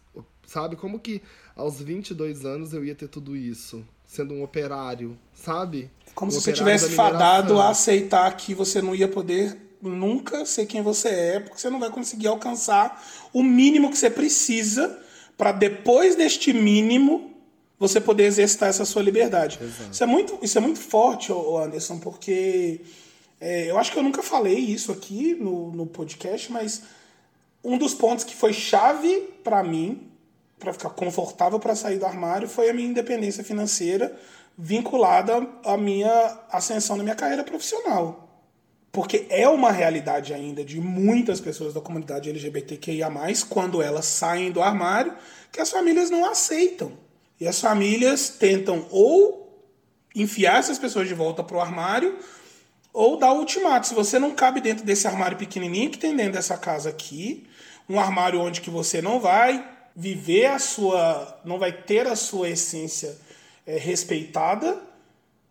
Sabe? 0.45 0.75
Como 0.75 0.99
que 0.99 1.21
aos 1.55 1.81
22 1.81 2.45
anos 2.45 2.73
eu 2.73 2.85
ia 2.85 2.95
ter 2.95 3.07
tudo 3.07 3.35
isso? 3.35 3.85
Sendo 4.15 4.33
um 4.33 4.43
operário, 4.43 5.17
sabe? 5.33 5.89
Como 6.13 6.31
Um 6.31 6.33
se 6.33 6.41
você 6.41 6.53
tivesse 6.53 6.89
da 6.89 6.95
fadado 6.95 7.59
a 7.59 7.69
aceitar 7.69 8.35
que 8.37 8.53
você 8.53 8.81
não 8.81 8.95
ia 8.95 9.07
poder 9.07 9.57
nunca 9.81 10.45
ser 10.45 10.65
quem 10.65 10.81
você 10.81 11.09
é, 11.09 11.39
porque 11.39 11.59
você 11.59 11.69
não 11.69 11.79
vai 11.79 11.89
conseguir 11.89 12.27
alcançar 12.27 13.03
o 13.33 13.43
mínimo 13.43 13.89
que 13.89 13.97
você 13.97 14.09
precisa 14.09 14.97
para 15.37 15.51
depois 15.51 16.15
deste 16.15 16.53
mínimo 16.53 17.33
você 17.77 17.99
poder 17.99 18.23
exercitar 18.23 18.69
essa 18.69 18.85
sua 18.85 19.01
liberdade. 19.01 19.59
Isso 19.91 20.03
é 20.03 20.07
muito, 20.07 20.39
isso 20.41 20.57
é 20.57 20.61
muito 20.61 20.79
forte, 20.79 21.31
Anderson, 21.31 21.99
porque 21.99 22.81
é, 23.39 23.69
eu 23.69 23.77
acho 23.77 23.91
que 23.91 23.99
eu 23.99 24.03
nunca 24.03 24.23
falei 24.23 24.57
isso 24.57 24.91
aqui 24.91 25.35
no, 25.35 25.71
no 25.71 25.85
podcast, 25.85 26.51
mas 26.51 26.83
um 27.63 27.77
dos 27.77 27.93
pontos 27.93 28.23
que 28.23 28.35
foi 28.35 28.53
chave 28.53 29.27
para 29.43 29.61
mim, 29.63 30.07
para 30.59 30.73
ficar 30.73 30.89
confortável 30.91 31.59
para 31.59 31.75
sair 31.75 31.97
do 31.97 32.05
armário, 32.05 32.47
foi 32.47 32.69
a 32.69 32.73
minha 32.73 32.87
independência 32.87 33.43
financeira 33.43 34.15
vinculada 34.57 35.47
à 35.65 35.75
minha 35.77 36.39
ascensão 36.49 36.95
na 36.95 37.03
minha 37.03 37.15
carreira 37.15 37.43
profissional. 37.43 38.25
Porque 38.91 39.25
é 39.29 39.47
uma 39.49 39.71
realidade 39.71 40.33
ainda 40.33 40.63
de 40.63 40.79
muitas 40.79 41.41
pessoas 41.41 41.73
da 41.73 41.81
comunidade 41.81 42.29
LGBTQIA, 42.29 43.09
quando 43.49 43.81
elas 43.81 44.05
saem 44.05 44.51
do 44.51 44.61
armário, 44.61 45.13
que 45.51 45.59
as 45.59 45.69
famílias 45.69 46.09
não 46.09 46.23
aceitam. 46.23 46.93
E 47.37 47.45
as 47.45 47.59
famílias 47.59 48.29
tentam 48.29 48.87
ou 48.89 49.45
enfiar 50.15 50.59
essas 50.59 50.79
pessoas 50.79 51.09
de 51.09 51.13
volta 51.13 51.43
para 51.43 51.57
o 51.57 51.59
armário 51.59 52.17
ou 52.93 53.17
dar 53.17 53.33
ultimato. 53.33 53.87
Se 53.87 53.93
você 53.93 54.17
não 54.17 54.31
cabe 54.31 54.61
dentro 54.61 54.85
desse 54.85 55.05
armário 55.05 55.37
pequenininho 55.37 55.91
que 55.91 55.97
tem 55.97 56.15
dentro 56.15 56.31
dessa 56.31 56.57
casa 56.57 56.89
aqui, 56.89 57.45
um 57.89 57.99
armário 57.99 58.39
onde 58.39 58.61
que 58.61 58.69
você 58.69 59.01
não 59.01 59.19
vai 59.19 59.74
viver 59.95 60.47
a 60.47 60.59
sua, 60.59 61.39
não 61.45 61.57
vai 61.57 61.71
ter 61.71 62.05
a 62.07 62.15
sua 62.15 62.49
essência 62.49 63.17
é, 63.65 63.77
respeitada, 63.77 64.81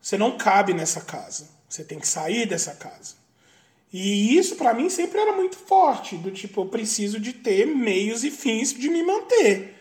você 0.01 0.19
não 0.19 0.37
cabe 0.37 0.75
nessa 0.75 1.01
casa. 1.01 1.49
Você 1.69 1.83
tem 1.83 1.99
que 1.99 2.07
sair 2.07 2.47
dessa 2.47 2.75
casa. 2.75 3.15
E 3.93 4.37
isso 4.37 4.57
para 4.57 4.75
mim 4.75 4.91
sempre 4.91 5.19
era 5.19 5.33
muito 5.35 5.57
forte, 5.57 6.17
do 6.17 6.31
tipo 6.31 6.61
eu 6.63 6.67
preciso 6.67 7.19
de 7.19 7.33
ter 7.33 7.67
meios 7.67 8.25
e 8.25 8.31
fins 8.31 8.73
de 8.75 8.89
me 8.89 9.03
manter 9.05 9.73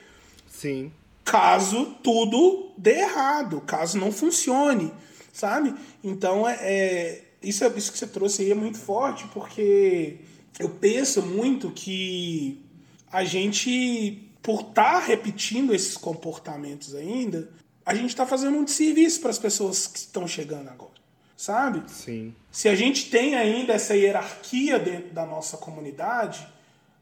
Sim. 0.47 0.91
caso 1.25 1.95
tudo 2.03 2.71
dê 2.77 2.99
errado, 2.99 3.59
caso 3.61 3.97
não 3.97 4.11
funcione, 4.11 4.93
sabe? 5.31 5.73
Então 6.03 6.47
é, 6.47 6.57
é- 6.61 7.23
isso, 7.41 7.63
é- 7.63 7.73
isso 7.75 7.91
que 7.91 7.97
você 7.97 8.05
trouxe 8.05 8.43
aí 8.43 8.51
é 8.51 8.55
muito 8.55 8.77
forte, 8.77 9.25
porque 9.33 10.17
eu 10.59 10.69
penso 10.69 11.23
muito 11.23 11.71
que 11.71 12.63
a 13.11 13.23
gente, 13.23 14.29
por 14.43 14.59
estar 14.59 14.99
repetindo 14.99 15.73
esses 15.73 15.95
comportamentos 15.95 16.93
ainda, 16.93 17.49
a 17.85 17.95
gente 17.95 18.09
está 18.09 18.25
fazendo 18.25 18.57
um 18.57 18.65
desserviço 18.65 19.21
para 19.21 19.29
as 19.29 19.39
pessoas 19.39 19.87
que 19.87 19.97
estão 19.99 20.27
chegando 20.27 20.69
agora, 20.69 20.91
sabe? 21.35 21.89
Sim. 21.89 22.35
Se 22.51 22.67
a 22.67 22.75
gente 22.75 23.09
tem 23.09 23.35
ainda 23.35 23.73
essa 23.73 23.95
hierarquia 23.95 24.77
dentro 24.77 25.13
da 25.13 25.25
nossa 25.25 25.55
comunidade 25.55 26.45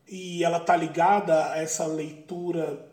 e 0.08 0.44
ela 0.44 0.60
tá 0.60 0.76
ligada 0.76 1.52
a 1.52 1.58
essa 1.58 1.86
leitura 1.88 2.88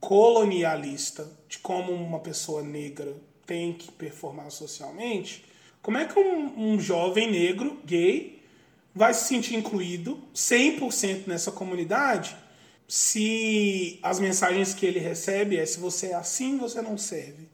colonialista 0.00 1.30
de 1.46 1.58
como 1.58 1.92
uma 1.92 2.18
pessoa 2.18 2.62
negra 2.62 3.14
tem 3.46 3.74
que 3.74 3.92
performar 3.92 4.50
socialmente, 4.50 5.44
como 5.82 5.98
é 5.98 6.06
que 6.06 6.18
um, 6.18 6.72
um 6.72 6.80
jovem 6.80 7.30
negro 7.30 7.78
gay 7.84 8.42
vai 8.94 9.12
se 9.12 9.26
sentir 9.26 9.54
incluído 9.54 10.22
100% 10.34 11.26
nessa 11.26 11.52
comunidade 11.52 12.36
se 12.94 13.98
as 14.02 14.20
mensagens 14.20 14.74
que 14.74 14.84
ele 14.84 14.98
recebe 14.98 15.56
é 15.56 15.64
se 15.64 15.80
você 15.80 16.08
é 16.08 16.14
assim, 16.14 16.58
você 16.58 16.82
não 16.82 16.98
serve. 16.98 17.48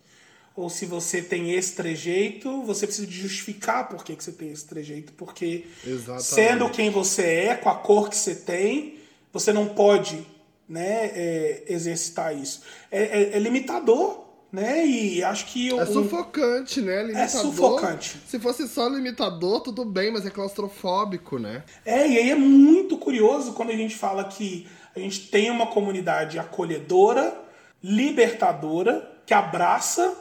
Ou 0.57 0.69
se 0.69 0.85
você 0.85 1.23
tem 1.23 1.53
esse 1.53 1.75
trejeito, 1.77 2.65
você 2.65 2.89
precisa 2.89 3.09
justificar 3.09 3.89
por 3.89 4.03
que, 4.03 4.17
que 4.17 4.25
você 4.25 4.33
tem 4.33 4.51
esse 4.51 4.67
trejeito. 4.67 5.13
Porque 5.13 5.67
Exatamente. 5.87 6.25
sendo 6.25 6.69
quem 6.71 6.91
você 6.91 7.23
é, 7.23 7.55
com 7.55 7.69
a 7.69 7.77
cor 7.77 8.09
que 8.11 8.17
você 8.17 8.35
tem, 8.35 8.99
você 9.33 9.53
não 9.53 9.69
pode 9.69 10.27
né, 10.69 11.07
é, 11.15 11.63
exercitar 11.69 12.37
isso. 12.37 12.63
É, 12.91 13.05
é- 13.05 13.37
é 13.37 13.39
limitador, 13.39 14.25
né? 14.51 14.85
E 14.85 15.23
acho 15.23 15.47
que... 15.47 15.73
É 15.79 15.87
sufocante, 15.87 16.81
né? 16.81 17.05
Limitador. 17.05 17.43
sufocante. 17.43 18.21
Se 18.27 18.41
fosse 18.41 18.67
só 18.67 18.89
limitador, 18.89 19.61
tudo 19.61 19.85
bem, 19.85 20.13
mas 20.13 20.27
é 20.27 20.31
claustrofóbico, 20.31 21.39
né? 21.39 21.63
É, 21.87 22.09
e 22.09 22.19
aí 22.19 22.31
é 22.31 22.35
muito 22.35 22.99
curioso 22.99 23.53
quando 23.53 23.71
a 23.71 23.77
gente 23.77 23.95
fala 23.95 24.25
que 24.25 24.67
a 24.99 25.03
gente 25.03 25.29
tem 25.29 25.51
uma 25.51 25.67
comunidade 25.67 26.39
acolhedora, 26.39 27.35
libertadora, 27.83 29.21
que 29.25 29.33
abraça 29.33 30.17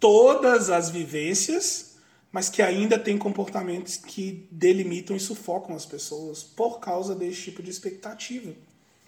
todas 0.00 0.70
as 0.70 0.90
vivências, 0.90 1.96
mas 2.30 2.48
que 2.48 2.62
ainda 2.62 2.98
tem 2.98 3.18
comportamentos 3.18 3.96
que 3.96 4.48
delimitam 4.50 5.14
e 5.14 5.20
sufocam 5.20 5.76
as 5.76 5.84
pessoas 5.84 6.42
por 6.42 6.80
causa 6.80 7.14
desse 7.14 7.42
tipo 7.42 7.62
de 7.62 7.70
expectativa, 7.70 8.52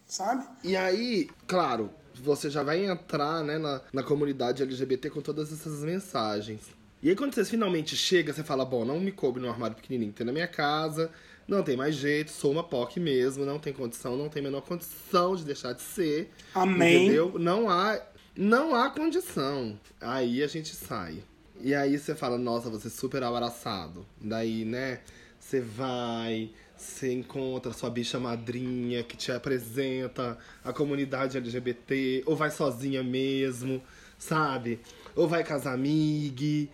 sabe? 0.06 0.44
E 0.62 0.76
aí, 0.76 1.28
claro, 1.46 1.90
você 2.14 2.50
já 2.50 2.62
vai 2.62 2.84
entrar 2.84 3.42
né, 3.42 3.58
na, 3.58 3.80
na 3.92 4.02
comunidade 4.02 4.62
LGBT 4.62 5.10
com 5.10 5.20
todas 5.20 5.52
essas 5.52 5.80
mensagens. 5.80 6.60
E 7.02 7.08
aí 7.08 7.16
quando 7.16 7.34
você 7.34 7.44
finalmente 7.44 7.96
chega, 7.96 8.32
você 8.32 8.42
fala, 8.42 8.64
bom, 8.64 8.84
não 8.84 9.00
me 9.00 9.12
coube 9.12 9.40
no 9.40 9.48
armário 9.48 9.76
pequenininho 9.76 10.12
que 10.12 10.18
tem 10.18 10.26
na 10.26 10.32
minha 10.32 10.48
casa, 10.48 11.10
não 11.46 11.62
tem 11.62 11.76
mais 11.76 11.94
jeito, 11.94 12.30
sou 12.30 12.52
uma 12.52 12.62
POC 12.62 12.98
mesmo, 12.98 13.44
não 13.44 13.59
tem 13.59 13.72
condição, 13.72 14.16
não 14.16 14.28
tem 14.28 14.40
a 14.40 14.44
menor 14.44 14.62
condição 14.62 15.37
de 15.37 15.44
deixar 15.44 15.72
de 15.72 15.83
ser. 15.83 16.30
Amém. 16.54 17.04
Entendeu? 17.04 17.38
Não 17.38 17.68
há, 17.68 18.00
não 18.37 18.74
há 18.74 18.90
condição. 18.90 19.78
Aí 20.00 20.42
a 20.42 20.46
gente 20.46 20.74
sai. 20.74 21.22
E 21.61 21.74
aí 21.74 21.98
você 21.98 22.14
fala, 22.14 22.37
nossa, 22.37 22.68
você 22.68 22.88
é 22.88 22.90
super 22.90 23.22
abraçado. 23.22 24.07
Daí, 24.20 24.64
né, 24.64 25.00
você 25.38 25.61
vai, 25.61 26.50
você 26.76 27.12
encontra 27.12 27.72
sua 27.72 27.90
bicha 27.90 28.18
madrinha 28.18 29.02
que 29.02 29.16
te 29.16 29.30
apresenta 29.30 30.38
a 30.64 30.72
comunidade 30.72 31.37
LGBT, 31.37 32.22
ou 32.26 32.35
vai 32.35 32.50
sozinha 32.50 33.02
mesmo, 33.02 33.83
sabe? 34.18 34.80
Ou 35.14 35.28
vai 35.28 35.44
com 35.44 35.54
as 35.54 35.66
amigas. 35.66 36.68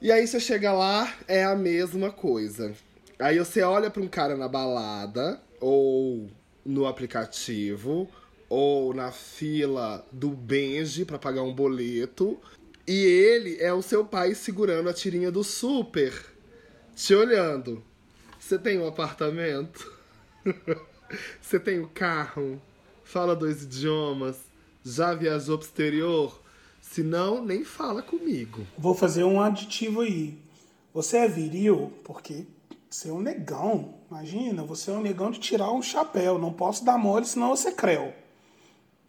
E 0.00 0.12
aí 0.12 0.26
você 0.26 0.38
chega 0.38 0.72
lá, 0.72 1.12
é 1.26 1.44
a 1.44 1.56
mesma 1.56 2.10
coisa. 2.10 2.74
Aí 3.18 3.38
você 3.38 3.62
olha 3.62 3.90
pra 3.90 4.02
um 4.02 4.08
cara 4.08 4.36
na 4.36 4.46
balada, 4.46 5.40
ou 5.60 6.28
no 6.64 6.86
aplicativo, 6.86 8.08
ou 8.48 8.92
na 8.92 9.10
fila 9.10 10.04
do 10.12 10.28
Benji 10.30 11.04
pra 11.04 11.18
pagar 11.18 11.42
um 11.42 11.54
boleto, 11.54 12.38
e 12.86 12.94
ele 12.94 13.56
é 13.60 13.72
o 13.72 13.82
seu 13.82 14.04
pai 14.04 14.34
segurando 14.34 14.88
a 14.88 14.92
tirinha 14.92 15.30
do 15.30 15.42
super, 15.42 16.12
te 16.94 17.14
olhando. 17.14 17.82
Você 18.38 18.58
tem 18.58 18.78
um 18.78 18.86
apartamento? 18.86 19.92
Você 21.40 21.58
tem 21.58 21.80
um 21.80 21.88
carro? 21.88 22.60
Fala 23.02 23.34
dois 23.34 23.62
idiomas? 23.62 24.36
Já 24.84 25.14
viajou 25.14 25.58
pro 25.58 25.66
exterior? 25.66 26.40
Se 26.80 27.02
não, 27.02 27.44
nem 27.44 27.64
fala 27.64 28.02
comigo. 28.02 28.66
Vou 28.78 28.94
fazer 28.94 29.24
um 29.24 29.40
aditivo 29.40 30.02
aí. 30.02 30.38
Você 30.94 31.18
é 31.18 31.28
viril 31.28 31.92
porque 32.04 32.46
você 32.96 33.10
é 33.10 33.12
um 33.12 33.20
negão. 33.20 33.92
Imagina, 34.10 34.62
você 34.62 34.90
é 34.90 34.94
um 34.94 35.02
negão 35.02 35.30
de 35.30 35.38
tirar 35.38 35.70
um 35.70 35.82
chapéu. 35.82 36.38
Não 36.38 36.50
posso 36.50 36.82
dar 36.82 36.96
mole, 36.96 37.26
senão 37.26 37.54
você 37.54 37.70
creu. 37.70 38.14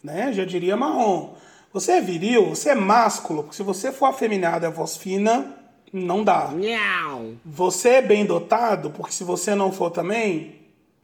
Né? 0.03 0.33
Já 0.33 0.43
diria 0.43 0.75
marrom. 0.75 1.35
Você 1.71 1.93
é 1.93 2.01
viril, 2.01 2.49
você 2.49 2.71
é 2.71 2.75
másculo, 2.75 3.43
porque 3.43 3.55
se 3.55 3.63
você 3.63 3.93
for 3.93 4.07
afeminado 4.07 4.65
e 4.65 4.67
a 4.67 4.69
voz 4.69 4.97
fina, 4.97 5.55
não 5.93 6.21
dá. 6.21 6.51
Nhau. 6.51 7.35
Você 7.45 7.89
é 7.89 8.01
bem 8.01 8.25
dotado, 8.25 8.91
porque 8.91 9.13
se 9.13 9.23
você 9.23 9.55
não 9.55 9.71
for 9.71 9.89
também, 9.89 10.59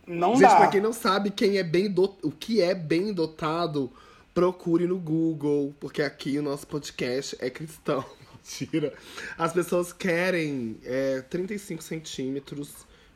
não 0.06 0.34
Gente, 0.34 0.50
dá. 0.50 0.56
pra 0.58 0.68
quem 0.68 0.82
não 0.82 0.92
sabe 0.92 1.30
quem 1.30 1.58
é 1.58 1.64
bem 1.64 1.90
do... 1.90 2.14
o 2.22 2.32
que 2.32 2.62
é 2.62 2.76
bem 2.76 3.14
dotado, 3.14 3.90
procure 4.34 4.86
no 4.86 5.00
Google, 5.00 5.74
porque 5.80 6.02
aqui 6.02 6.38
o 6.38 6.44
nosso 6.44 6.68
podcast 6.68 7.38
é 7.40 7.50
cristão. 7.50 8.04
Mentira. 8.44 8.94
As 9.38 9.54
pessoas 9.54 9.94
querem 9.94 10.78
é, 10.84 11.22
35 11.30 11.82
centímetros 11.82 12.70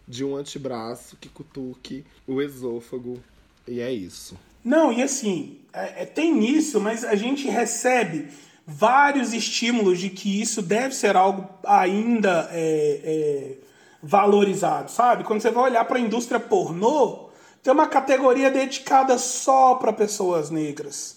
de 0.07 0.23
um 0.23 0.35
antebraço 0.37 1.17
que 1.19 1.27
cutuque 1.27 2.05
o 2.25 2.41
esôfago. 2.41 3.21
E 3.67 3.81
é 3.81 3.91
isso. 3.91 4.37
Não, 4.63 4.91
e 4.91 5.03
assim, 5.03 5.59
é- 5.73 6.03
é- 6.03 6.05
tem 6.05 6.45
isso, 6.45 6.79
mas 6.79 7.03
a 7.03 7.15
gente 7.15 7.47
recebe 7.47 8.27
vários 8.65 9.33
estímulos 9.33 9.99
de 9.99 10.09
que 10.09 10.41
isso 10.41 10.61
deve 10.61 10.95
ser 10.95 11.15
algo 11.15 11.49
ainda 11.65 12.49
é, 12.51 13.01
é, 13.03 13.57
valorizado, 14.01 14.91
sabe? 14.91 15.23
Quando 15.23 15.41
você 15.41 15.51
vai 15.51 15.65
olhar 15.71 15.85
para 15.85 15.97
a 15.97 16.01
indústria 16.01 16.39
pornô, 16.39 17.29
tem 17.63 17.71
uma 17.73 17.87
categoria 17.87 18.49
dedicada 18.49 19.17
só 19.17 19.75
para 19.75 19.91
pessoas 19.91 20.49
negras, 20.49 21.16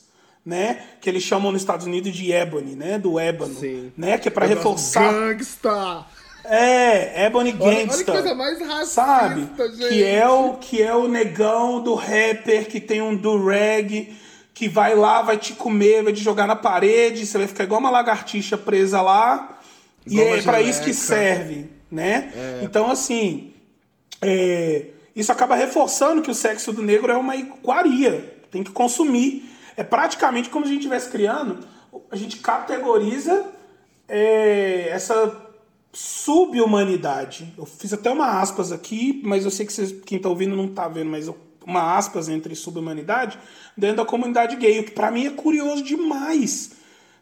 né? 0.51 0.83
Que 1.01 1.09
eles 1.09 1.23
chamam 1.23 1.53
nos 1.53 1.63
Estados 1.63 1.87
Unidos 1.87 2.13
de 2.13 2.33
ebony, 2.33 2.75
né? 2.75 2.99
Do 2.99 3.19
ébano, 3.21 3.55
Sim. 3.55 3.93
né? 3.97 4.19
Que 4.19 4.27
é 4.27 4.31
para 4.31 4.47
gosto 4.47 4.59
reforçar. 4.59 5.13
Gangsta! 5.13 6.07
É, 6.45 7.27
ebony 7.27 7.55
Olha, 7.61 7.65
olha 7.65 7.77
que 7.77 7.87
gangsta 7.87 8.13
coisa 8.13 8.35
mais 8.35 8.59
racista, 8.59 8.87
sabe? 8.87 9.49
gente. 9.77 9.89
Que 9.89 10.05
é 10.05 10.29
o 10.29 10.55
que 10.55 10.83
é 10.83 10.93
o 10.93 11.07
negão 11.07 11.81
do 11.81 11.95
rapper 11.95 12.67
que 12.67 12.81
tem 12.81 13.01
um 13.01 13.15
do 13.15 13.47
reg 13.47 14.17
que 14.53 14.69
vai 14.69 14.95
lá, 14.95 15.23
vai 15.23 15.39
te 15.39 15.53
comer, 15.53 16.03
vai 16.03 16.13
te 16.13 16.23
jogar 16.23 16.47
na 16.47 16.57
parede, 16.57 17.25
você 17.25 17.39
vai 17.39 17.47
ficar 17.47 17.65
igual 17.65 17.81
uma 17.81 17.91
lagartixa 17.91 18.59
presa 18.59 19.01
lá. 19.01 19.61
e 20.05 20.15
Igual 20.15 20.29
é 20.29 20.35
uma 20.35 20.43
pra 20.43 20.61
isso 20.61 20.83
que 20.83 20.93
serve, 20.93 21.67
né? 21.91 22.33
Então 22.63 22.91
assim, 22.91 23.53
é, 24.21 24.87
isso 25.15 25.31
acaba 25.31 25.55
reforçando 25.55 26.23
que 26.23 26.31
o 26.31 26.35
sexo 26.35 26.73
do 26.73 26.83
negro 26.83 27.13
é 27.13 27.17
uma 27.17 27.37
iguaria, 27.37 28.35
tem 28.51 28.65
que 28.65 28.73
consumir. 28.73 29.50
É 29.81 29.83
praticamente 29.83 30.51
como 30.51 30.67
se 30.67 30.73
a 30.73 30.75
gente 30.75 30.83
estivesse 30.83 31.09
criando, 31.09 31.61
a 32.11 32.15
gente 32.15 32.37
categoriza 32.37 33.47
é, 34.07 34.91
essa 34.91 35.35
subhumanidade. 35.91 37.55
Eu 37.57 37.65
fiz 37.65 37.91
até 37.95 38.11
uma 38.11 38.43
aspas 38.43 38.73
aqui, 38.73 39.23
mas 39.25 39.47
eu 39.47 39.51
sei 39.51 39.65
que 39.65 39.73
vocês, 39.73 39.91
quem 40.05 40.19
tá 40.19 40.29
ouvindo 40.29 40.55
não 40.55 40.69
tá 40.69 40.87
vendo, 40.87 41.11
mas 41.11 41.29
eu- 41.29 41.39
uma 41.65 41.97
aspas 41.97 42.29
entre 42.29 42.55
subhumanidade 42.55 43.39
dentro 43.75 43.97
da 43.97 44.05
comunidade 44.05 44.55
gay, 44.57 44.81
o 44.81 44.85
que 44.85 44.91
pra 44.91 45.11
mim 45.11 45.25
é 45.25 45.31
curioso 45.31 45.83
demais. 45.83 46.73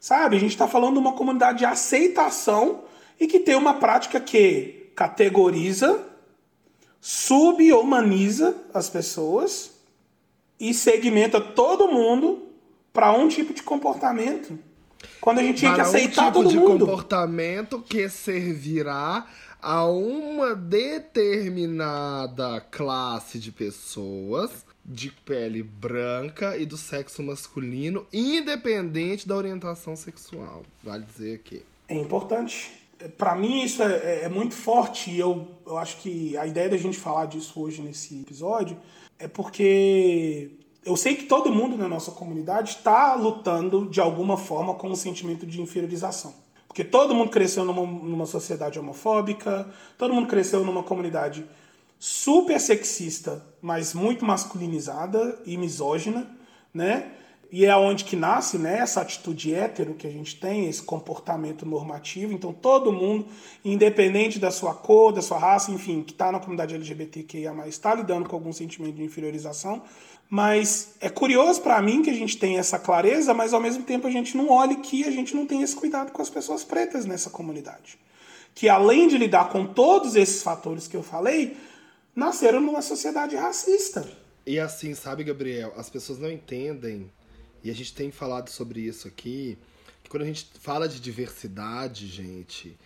Sabe? 0.01 0.35
A 0.35 0.41
gente 0.41 0.57
tá 0.57 0.67
falando 0.67 0.95
de 0.95 0.99
uma 0.99 1.13
comunidade 1.13 1.59
de 1.59 1.65
aceitação 1.65 2.83
e 3.21 3.29
que 3.29 3.39
tem 3.39 3.55
uma 3.55 3.75
prática 3.75 4.19
que 4.19 4.91
categoriza, 4.97 6.05
subhumaniza 7.01 8.57
as 8.75 8.91
pessoas 8.91 9.71
e 10.59 10.75
segmenta 10.75 11.41
todo 11.41 11.87
mundo 11.87 12.48
para 12.99 13.13
um 13.13 13.29
tipo 13.29 13.55
de 13.55 13.63
comportamento. 13.63 14.59
Quando 15.21 15.39
a 15.39 15.43
gente 15.45 15.59
tinha 15.59 15.71
que 15.71 15.77
para 15.77 15.87
aceitar 15.87 16.23
um 16.23 16.25
tipo 16.33 16.43
todo 16.43 16.49
de 16.51 16.57
mundo. 16.57 16.85
comportamento 16.85 17.81
que 17.81 18.09
servirá 18.09 19.25
a 19.63 19.85
uma 19.87 20.57
determinada 20.57 22.61
classe 22.61 23.39
de 23.39 23.53
pessoas 23.53 24.67
de 24.85 25.13
pele 25.25 25.63
branca 25.63 26.57
e 26.57 26.67
do 26.67 26.77
sexo 26.77 27.23
masculino, 27.23 28.05
independente 28.13 29.29
da 29.29 29.37
orientação 29.37 29.95
sexual. 29.95 30.65
Vale 30.83 31.05
dizer 31.05 31.37
aqui. 31.37 31.63
É 31.89 31.95
importante. 31.95 32.73
Pra 33.17 33.37
mim 33.37 33.63
isso 33.63 33.81
é, 33.81 33.93
é- 33.95 34.25
é 34.25 34.29
muito 34.29 34.57
forte 34.57 35.09
e 35.13 35.21
eu, 35.21 35.47
eu 35.65 35.79
acho 35.79 35.99
que 35.99 36.37
a 36.37 36.49
ideia 36.49 36.69
da 36.69 36.77
gente 36.77 36.99
falar 36.99 37.27
disso 37.27 37.61
hoje 37.61 37.81
nesse 37.81 38.23
episódio 38.23 38.77
é 39.21 39.29
porque 39.29 40.51
eu 40.85 40.97
sei 40.97 41.17
que 41.17 41.25
todo 41.25 41.51
mundo 41.51 41.77
na 41.77 41.89
nossa 41.89 42.11
comunidade 42.11 42.71
está 42.71 43.15
lutando 43.15 43.89
de 43.89 44.01
alguma 44.01 44.37
forma 44.37 44.75
com 44.75 44.91
o 44.91 44.97
sentimento 44.97 45.47
de 45.47 45.61
inferiorização. 45.61 46.33
Porque 46.67 46.85
todo 46.85 47.15
mundo 47.15 47.31
cresceu 47.31 47.65
numa, 47.65 47.83
numa 47.83 48.27
sociedade 48.27 48.79
homofóbica, 48.79 49.69
todo 49.97 50.15
mundo 50.15 50.29
cresceu 50.29 50.65
numa 50.65 50.83
comunidade 50.83 51.45
super 51.99 52.61
sexista, 52.61 53.45
mas 53.61 53.95
muito 53.95 54.25
masculinizada 54.25 55.41
e 55.45 55.57
misógina, 55.57 56.31
né? 56.73 57.13
E 57.51 57.65
é 57.65 57.75
onde 57.75 58.05
que 58.05 58.15
nasce 58.15 58.59
né, 58.59 58.79
essa 58.79 59.01
atitude 59.01 59.55
hétero 59.55 59.95
que 59.95 60.07
a 60.07 60.11
gente 60.11 60.39
tem, 60.39 60.67
esse 60.69 60.83
comportamento 60.83 61.65
normativo. 61.65 62.31
Então, 62.35 62.53
todo 62.53 62.93
mundo, 62.93 63.27
independente 63.65 64.39
da 64.39 64.51
sua 64.51 64.75
cor, 64.75 65.13
da 65.13 65.23
sua 65.23 65.39
raça, 65.39 65.71
enfim, 65.71 66.03
que 66.03 66.13
está 66.13 66.31
na 66.31 66.39
comunidade 66.39 66.75
LGBTQIA, 66.75 67.55
está 67.67 67.95
lidando 67.95 68.29
com 68.29 68.37
algum 68.37 68.53
sentimento 68.53 68.97
de 68.97 69.03
inferiorização. 69.03 69.83
Mas 70.31 70.95
é 71.01 71.09
curioso 71.09 71.63
para 71.63 71.81
mim 71.81 72.03
que 72.03 72.11
a 72.11 72.15
gente 72.15 72.37
tem 72.37 72.59
essa 72.59 72.79
clareza, 72.79 73.33
mas 73.33 73.55
ao 73.55 73.61
mesmo 73.61 73.83
tempo 73.83 74.07
a 74.07 74.11
gente 74.11 74.37
não 74.37 74.51
olha 74.51 74.77
que 74.77 75.05
a 75.05 75.11
gente 75.11 75.35
não 75.35 75.47
tem 75.47 75.63
esse 75.63 75.75
cuidado 75.75 76.13
com 76.13 76.21
as 76.21 76.29
pessoas 76.29 76.63
pretas 76.63 77.07
nessa 77.07 77.31
comunidade. 77.31 77.99
Que 78.55 78.69
além 78.69 79.09
de 79.09 79.17
lidar 79.17 79.49
com 79.49 79.65
todos 79.67 80.17
esses 80.17 80.43
fatores 80.43 80.87
que 80.87 80.97
eu 80.97 81.03
falei, 81.03 81.57
nasceram 82.15 82.61
numa 82.61 82.83
sociedade 82.83 83.37
racista. 83.37 84.07
E 84.45 84.59
assim, 84.59 84.95
sabe, 84.95 85.25
Gabriel, 85.25 85.73
as 85.77 85.89
pessoas 85.89 86.19
não 86.19 86.31
entendem, 86.31 87.11
e 87.63 87.71
a 87.71 87.75
gente 87.75 87.95
tem 87.95 88.11
falado 88.11 88.49
sobre 88.49 88.81
isso 88.81 89.07
aqui, 89.09 89.59
que 90.03 90.11
quando 90.11 90.23
a 90.23 90.27
gente 90.27 90.51
fala 90.61 90.89
de 90.89 91.01
diversidade, 91.01 92.07
gente, 92.07 92.77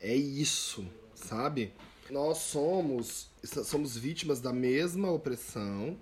é 0.00 0.14
isso, 0.14 0.84
sabe? 1.14 1.72
Nós 2.10 2.38
somos, 2.38 3.28
somos 3.64 3.96
vítimas 3.96 4.40
da 4.40 4.52
mesma 4.52 5.10
opressão, 5.10 5.96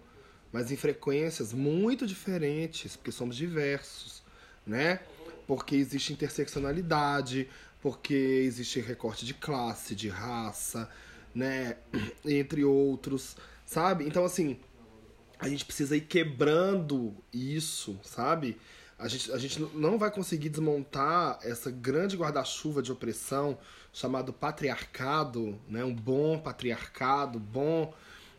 mas 0.52 0.70
em 0.70 0.76
frequências 0.76 1.52
muito 1.52 2.06
diferentes, 2.06 2.94
porque 2.94 3.10
somos 3.10 3.36
diversos, 3.36 4.22
né? 4.66 5.00
Porque 5.46 5.74
existe 5.74 6.12
interseccionalidade, 6.12 7.48
porque 7.80 8.14
existe 8.14 8.80
recorte 8.80 9.24
de 9.24 9.34
classe, 9.34 9.94
de 9.94 10.08
raça, 10.08 10.88
né? 11.34 11.78
Entre 12.24 12.64
outros, 12.64 13.36
sabe? 13.64 14.06
Então, 14.06 14.24
assim, 14.24 14.60
a 15.38 15.48
gente 15.48 15.64
precisa 15.64 15.96
ir 15.96 16.02
quebrando 16.02 17.16
isso, 17.32 17.98
sabe? 18.04 18.58
A 18.98 19.08
gente, 19.08 19.32
a 19.32 19.38
gente 19.38 19.60
não 19.74 19.98
vai 19.98 20.12
conseguir 20.12 20.48
desmontar 20.48 21.38
essa 21.42 21.70
grande 21.70 22.16
guarda-chuva 22.16 22.80
de 22.80 22.92
opressão 22.92 23.58
chamado 23.92 24.32
patriarcado, 24.32 25.58
né? 25.68 25.82
Um 25.82 25.94
bom 25.94 26.38
patriarcado, 26.38 27.40
bom 27.40 27.92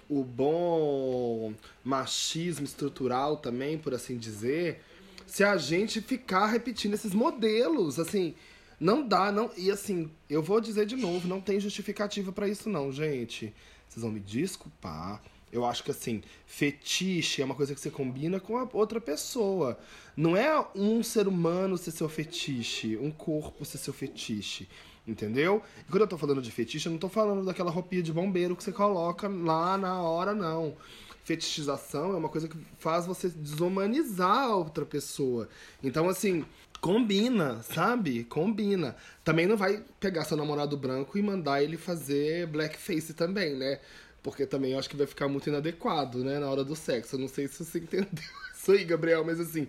o 0.09 0.23
bom 0.23 1.53
machismo 1.83 2.65
estrutural 2.65 3.37
também, 3.37 3.77
por 3.77 3.93
assim 3.93 4.17
dizer, 4.17 4.81
se 5.25 5.43
a 5.43 5.57
gente 5.57 6.01
ficar 6.01 6.47
repetindo 6.47 6.93
esses 6.93 7.13
modelos, 7.13 7.99
assim, 7.99 8.35
não 8.79 9.07
dá, 9.07 9.31
não. 9.31 9.49
E 9.57 9.71
assim, 9.71 10.11
eu 10.29 10.41
vou 10.41 10.59
dizer 10.59 10.85
de 10.85 10.95
novo, 10.95 11.27
não 11.27 11.39
tem 11.39 11.59
justificativa 11.59 12.31
para 12.31 12.47
isso 12.47 12.69
não, 12.69 12.91
gente. 12.91 13.53
Vocês 13.87 14.03
vão 14.03 14.11
me 14.11 14.19
desculpar. 14.19 15.21
Eu 15.51 15.65
acho 15.65 15.83
que 15.83 15.91
assim, 15.91 16.23
fetiche 16.47 17.41
é 17.41 17.45
uma 17.45 17.53
coisa 17.53 17.75
que 17.75 17.79
você 17.79 17.91
combina 17.91 18.39
com 18.39 18.57
a 18.57 18.67
outra 18.73 18.99
pessoa. 18.99 19.77
Não 20.17 20.35
é 20.35 20.65
um 20.75 21.03
ser 21.03 21.27
humano 21.27 21.77
ser 21.77 21.91
seu 21.91 22.09
fetiche, 22.09 22.97
um 22.97 23.11
corpo 23.11 23.63
ser 23.63 23.77
seu 23.77 23.93
fetiche. 23.93 24.67
Entendeu? 25.05 25.61
E 25.81 25.91
quando 25.91 26.01
eu 26.01 26.07
tô 26.07 26.17
falando 26.17 26.41
de 26.41 26.49
fetiche, 26.49 26.87
eu 26.87 26.91
não 26.91 26.99
tô 26.99 27.09
falando 27.09 27.45
daquela 27.45 27.69
roupinha 27.69 28.01
de 28.01 28.13
bombeiro 28.13 28.55
que 28.55 28.63
você 28.63 28.71
coloca 28.71 29.27
lá 29.27 29.77
na 29.77 30.01
hora, 30.01 30.33
não. 30.33 30.77
Fetichização 31.25 32.13
é 32.13 32.17
uma 32.17 32.29
coisa 32.29 32.47
que 32.47 32.57
faz 32.79 33.05
você 33.05 33.29
desumanizar 33.29 34.45
a 34.45 34.55
outra 34.55 34.85
pessoa. 34.85 35.49
Então, 35.81 36.07
assim, 36.07 36.45
combina, 36.79 37.61
sabe? 37.63 38.23
Combina. 38.25 38.95
Também 39.23 39.45
não 39.45 39.57
vai 39.57 39.83
pegar 39.99 40.23
seu 40.23 40.37
namorado 40.37 40.77
branco 40.77 41.17
e 41.17 41.21
mandar 41.21 41.61
ele 41.61 41.77
fazer 41.77 42.47
blackface 42.47 43.13
também, 43.13 43.55
né? 43.55 43.79
Porque 44.21 44.45
também 44.45 44.71
eu 44.71 44.79
acho 44.79 44.89
que 44.89 44.95
vai 44.95 45.07
ficar 45.07 45.27
muito 45.27 45.49
inadequado, 45.49 46.23
né? 46.23 46.39
Na 46.39 46.49
hora 46.49 46.63
do 46.63 46.77
sexo. 46.77 47.15
Eu 47.15 47.19
não 47.19 47.27
sei 47.27 47.49
se 47.49 47.63
você 47.63 47.79
entendeu 47.79 48.23
isso 48.53 48.71
aí, 48.71 48.85
Gabriel, 48.85 49.25
mas 49.25 49.39
assim 49.39 49.67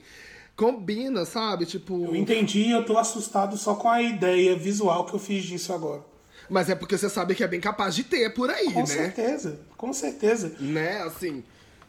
combina, 0.57 1.25
sabe? 1.25 1.67
Tipo. 1.67 2.05
Eu 2.05 2.17
entendi 2.17 2.71
eu 2.71 2.85
tô 2.85 2.97
assustado 2.99 3.57
só 3.57 3.75
com 3.75 3.89
a 3.89 4.03
ideia 4.03 4.57
visual 4.57 5.05
que 5.07 5.15
eu 5.15 5.19
fiz 5.19 5.45
disso 5.45 5.73
agora. 5.73 6.03
Mas 6.49 6.69
é 6.69 6.75
porque 6.75 6.97
você 6.97 7.09
sabe 7.09 7.35
que 7.35 7.43
é 7.43 7.49
bem 7.49 7.61
capaz 7.61 7.95
de 7.95 8.05
ter 8.05 8.33
por 8.35 8.51
aí, 8.51 8.67
com 8.67 8.73
né? 8.73 8.81
Com 8.81 8.87
certeza, 8.87 9.61
com 9.77 9.93
certeza. 9.93 10.57
Né, 10.61 11.03
assim. 11.03 11.43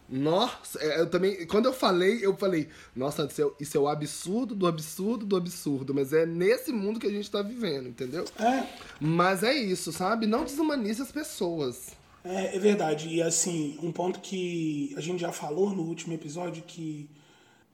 Nossa, 0.07 0.79
é, 0.79 0.99
eu 0.99 1.09
também. 1.09 1.47
Quando 1.47 1.65
eu 1.65 1.73
falei, 1.73 2.23
eu 2.23 2.35
falei, 2.37 2.69
nossa, 2.95 3.25
isso 3.25 3.41
é, 3.41 3.63
isso 3.63 3.75
é 3.75 3.79
o 3.79 3.87
absurdo 3.87 4.53
do 4.53 4.67
absurdo 4.67 5.25
do 5.25 5.35
absurdo. 5.35 5.95
Mas 5.95 6.13
é 6.13 6.25
nesse 6.25 6.71
mundo 6.71 6.99
que 6.99 7.07
a 7.07 7.11
gente 7.11 7.29
tá 7.29 7.41
vivendo, 7.41 7.89
entendeu? 7.89 8.23
É. 8.39 8.63
Mas 8.99 9.43
é 9.43 9.53
isso, 9.53 9.91
sabe? 9.91 10.27
Não 10.27 10.43
desumanize 10.43 11.01
as 11.01 11.11
pessoas. 11.11 11.93
É, 12.23 12.55
é 12.55 12.59
verdade. 12.59 13.07
E 13.09 13.21
assim, 13.21 13.79
um 13.81 13.91
ponto 13.91 14.19
que 14.19 14.93
a 14.95 15.01
gente 15.01 15.19
já 15.19 15.31
falou 15.31 15.71
no 15.71 15.81
último 15.81 16.13
episódio 16.13 16.63
que 16.65 17.09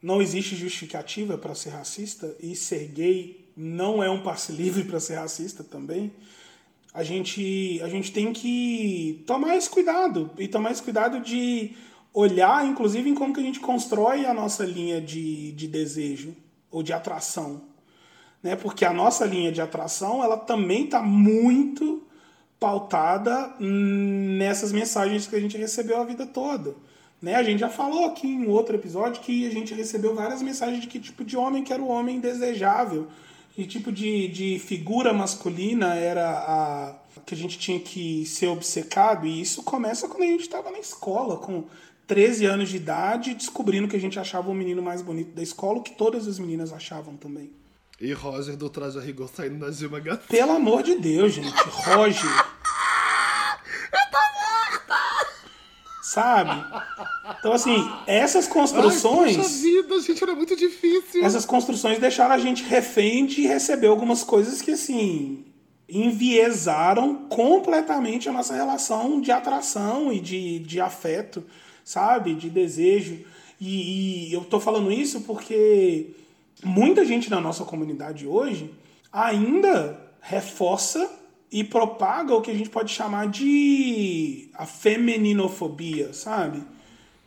não 0.01 0.21
existe 0.21 0.55
justificativa 0.55 1.37
para 1.37 1.53
ser 1.53 1.69
racista 1.69 2.35
e 2.39 2.55
ser 2.55 2.87
gay 2.87 3.51
não 3.55 4.01
é 4.01 4.09
um 4.09 4.23
passe 4.23 4.51
livre 4.53 4.83
para 4.83 4.99
ser 4.99 5.15
racista 5.15 5.63
também. 5.63 6.11
A 6.93 7.03
gente, 7.03 7.79
a 7.81 7.87
gente 7.87 8.11
tem 8.11 8.33
que 8.33 9.23
tomar 9.25 9.55
esse 9.55 9.69
cuidado 9.69 10.29
e 10.37 10.47
tomar 10.47 10.71
esse 10.71 10.83
cuidado 10.83 11.21
de 11.21 11.73
olhar, 12.13 12.65
inclusive, 12.65 13.09
em 13.09 13.15
como 13.15 13.33
que 13.33 13.39
a 13.39 13.43
gente 13.43 13.61
constrói 13.61 14.25
a 14.25 14.33
nossa 14.33 14.65
linha 14.65 14.99
de, 14.99 15.53
de 15.53 15.67
desejo 15.67 16.35
ou 16.69 16.83
de 16.83 16.91
atração. 16.91 17.61
Né? 18.43 18.57
Porque 18.57 18.83
a 18.83 18.91
nossa 18.91 19.25
linha 19.25 19.51
de 19.51 19.61
atração 19.61 20.21
ela 20.21 20.35
também 20.35 20.85
está 20.85 21.01
muito 21.01 22.03
pautada 22.59 23.55
nessas 23.59 24.71
mensagens 24.71 25.25
que 25.25 25.35
a 25.35 25.39
gente 25.39 25.57
recebeu 25.57 25.99
a 25.99 26.03
vida 26.03 26.25
toda. 26.25 26.75
Né? 27.21 27.35
A 27.35 27.43
gente 27.43 27.59
já 27.59 27.69
falou 27.69 28.05
aqui 28.05 28.27
em 28.27 28.47
outro 28.47 28.75
episódio 28.75 29.21
que 29.21 29.45
a 29.47 29.51
gente 29.51 29.73
recebeu 29.73 30.15
várias 30.15 30.41
mensagens 30.41 30.81
de 30.81 30.87
que 30.87 30.99
tipo 30.99 31.23
de 31.23 31.37
homem 31.37 31.63
que 31.63 31.71
era 31.71 31.81
o 31.81 31.87
homem 31.87 32.19
desejável, 32.19 33.07
que 33.53 33.65
tipo 33.65 33.91
de, 33.91 34.27
de 34.29 34.59
figura 34.59 35.13
masculina 35.13 35.93
era 35.93 36.29
a 36.29 36.95
que 37.25 37.35
a 37.35 37.37
gente 37.37 37.59
tinha 37.59 37.79
que 37.79 38.25
ser 38.25 38.47
obcecado, 38.47 39.27
e 39.27 39.41
isso 39.41 39.61
começa 39.63 40.07
quando 40.07 40.23
a 40.23 40.27
gente 40.27 40.41
estava 40.41 40.71
na 40.71 40.79
escola, 40.79 41.37
com 41.37 41.65
13 42.07 42.45
anos 42.45 42.69
de 42.69 42.77
idade, 42.77 43.33
descobrindo 43.33 43.87
que 43.87 43.95
a 43.95 43.99
gente 43.99 44.19
achava 44.19 44.49
o 44.49 44.53
menino 44.53 44.81
mais 44.81 45.01
bonito 45.01 45.35
da 45.35 45.43
escola, 45.43 45.79
o 45.79 45.83
que 45.83 45.95
todas 45.95 46.27
as 46.27 46.39
meninas 46.39 46.73
achavam 46.73 47.15
também. 47.15 47.51
E 47.99 48.11
Roger 48.13 48.57
do 48.57 48.69
Traje 48.69 48.97
a 48.97 49.01
Rigor 49.01 49.29
saindo 49.29 49.59
da 49.59 49.71
Gilma 49.71 49.99
Gato. 49.99 50.27
Pelo 50.27 50.53
amor 50.53 50.81
de 50.81 50.95
Deus, 50.95 51.33
gente. 51.33 51.53
Roger. 51.69 52.50
Sabe? 56.11 56.61
Então, 57.39 57.53
assim, 57.53 57.89
essas 58.05 58.45
construções. 58.45 59.37
Ai, 59.37 59.47
vida, 59.47 60.01
gente, 60.01 60.21
era 60.21 60.35
muito 60.35 60.57
difícil. 60.57 61.23
Essas 61.23 61.45
construções 61.45 61.99
deixaram 61.99 62.35
a 62.35 62.37
gente 62.37 62.63
refém 62.63 63.25
de 63.25 63.47
receber 63.47 63.87
algumas 63.87 64.21
coisas 64.21 64.61
que, 64.61 64.71
assim, 64.71 65.45
enviesaram 65.87 67.15
completamente 67.29 68.27
a 68.27 68.33
nossa 68.33 68.53
relação 68.53 69.21
de 69.21 69.31
atração 69.31 70.11
e 70.11 70.19
de, 70.19 70.59
de 70.59 70.81
afeto, 70.81 71.45
sabe? 71.85 72.33
De 72.33 72.49
desejo. 72.49 73.19
E, 73.59 74.29
e 74.29 74.33
eu 74.33 74.41
tô 74.41 74.59
falando 74.59 74.91
isso 74.91 75.21
porque 75.21 76.07
muita 76.61 77.05
gente 77.05 77.29
na 77.29 77.39
nossa 77.39 77.63
comunidade 77.63 78.27
hoje 78.27 78.69
ainda 79.13 79.97
reforça 80.19 81.20
e 81.51 81.63
propaga 81.63 82.33
o 82.33 82.41
que 82.41 82.49
a 82.49 82.53
gente 82.53 82.69
pode 82.69 82.93
chamar 82.93 83.27
de 83.27 84.49
a 84.53 84.65
femininofobia, 84.65 86.13
sabe? 86.13 86.63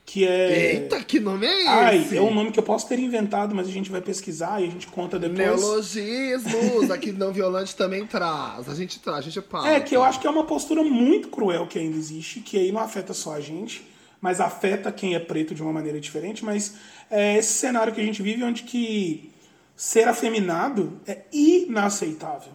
Que 0.06 0.26
é. 0.26 0.74
Eita, 0.74 1.02
que 1.02 1.20
nome 1.20 1.46
é 1.46 1.60
esse? 1.60 1.68
Ai, 1.68 2.08
é 2.12 2.20
um 2.20 2.32
nome 2.32 2.50
que 2.50 2.58
eu 2.58 2.62
posso 2.62 2.88
ter 2.88 2.98
inventado, 2.98 3.54
mas 3.54 3.68
a 3.68 3.70
gente 3.70 3.90
vai 3.90 4.00
pesquisar 4.00 4.60
e 4.62 4.64
a 4.64 4.70
gente 4.70 4.86
conta 4.86 5.18
depois. 5.18 5.38
Neologismos, 5.38 6.90
aqui 6.90 7.12
não 7.12 7.32
violante 7.32 7.76
também 7.76 8.06
traz. 8.06 8.68
A 8.68 8.74
gente 8.74 8.98
traz, 9.00 9.18
a 9.18 9.22
gente 9.22 9.40
fala. 9.42 9.68
É, 9.68 9.80
que 9.80 9.94
eu 9.94 10.02
acho 10.02 10.20
que 10.20 10.26
é 10.26 10.30
uma 10.30 10.44
postura 10.44 10.82
muito 10.82 11.28
cruel 11.28 11.66
que 11.66 11.78
ainda 11.78 11.96
existe, 11.96 12.40
que 12.40 12.58
aí 12.58 12.72
não 12.72 12.80
afeta 12.80 13.12
só 13.12 13.34
a 13.34 13.40
gente, 13.40 13.86
mas 14.20 14.40
afeta 14.40 14.92
quem 14.92 15.14
é 15.14 15.18
preto 15.18 15.54
de 15.54 15.62
uma 15.62 15.72
maneira 15.72 16.00
diferente, 16.00 16.44
mas 16.44 16.74
é 17.10 17.38
esse 17.38 17.52
cenário 17.54 17.92
que 17.92 18.00
a 18.00 18.04
gente 18.04 18.22
vive 18.22 18.42
onde 18.42 18.62
que 18.62 19.32
ser 19.74 20.06
afeminado 20.06 21.00
é 21.06 21.22
inaceitável 21.32 22.52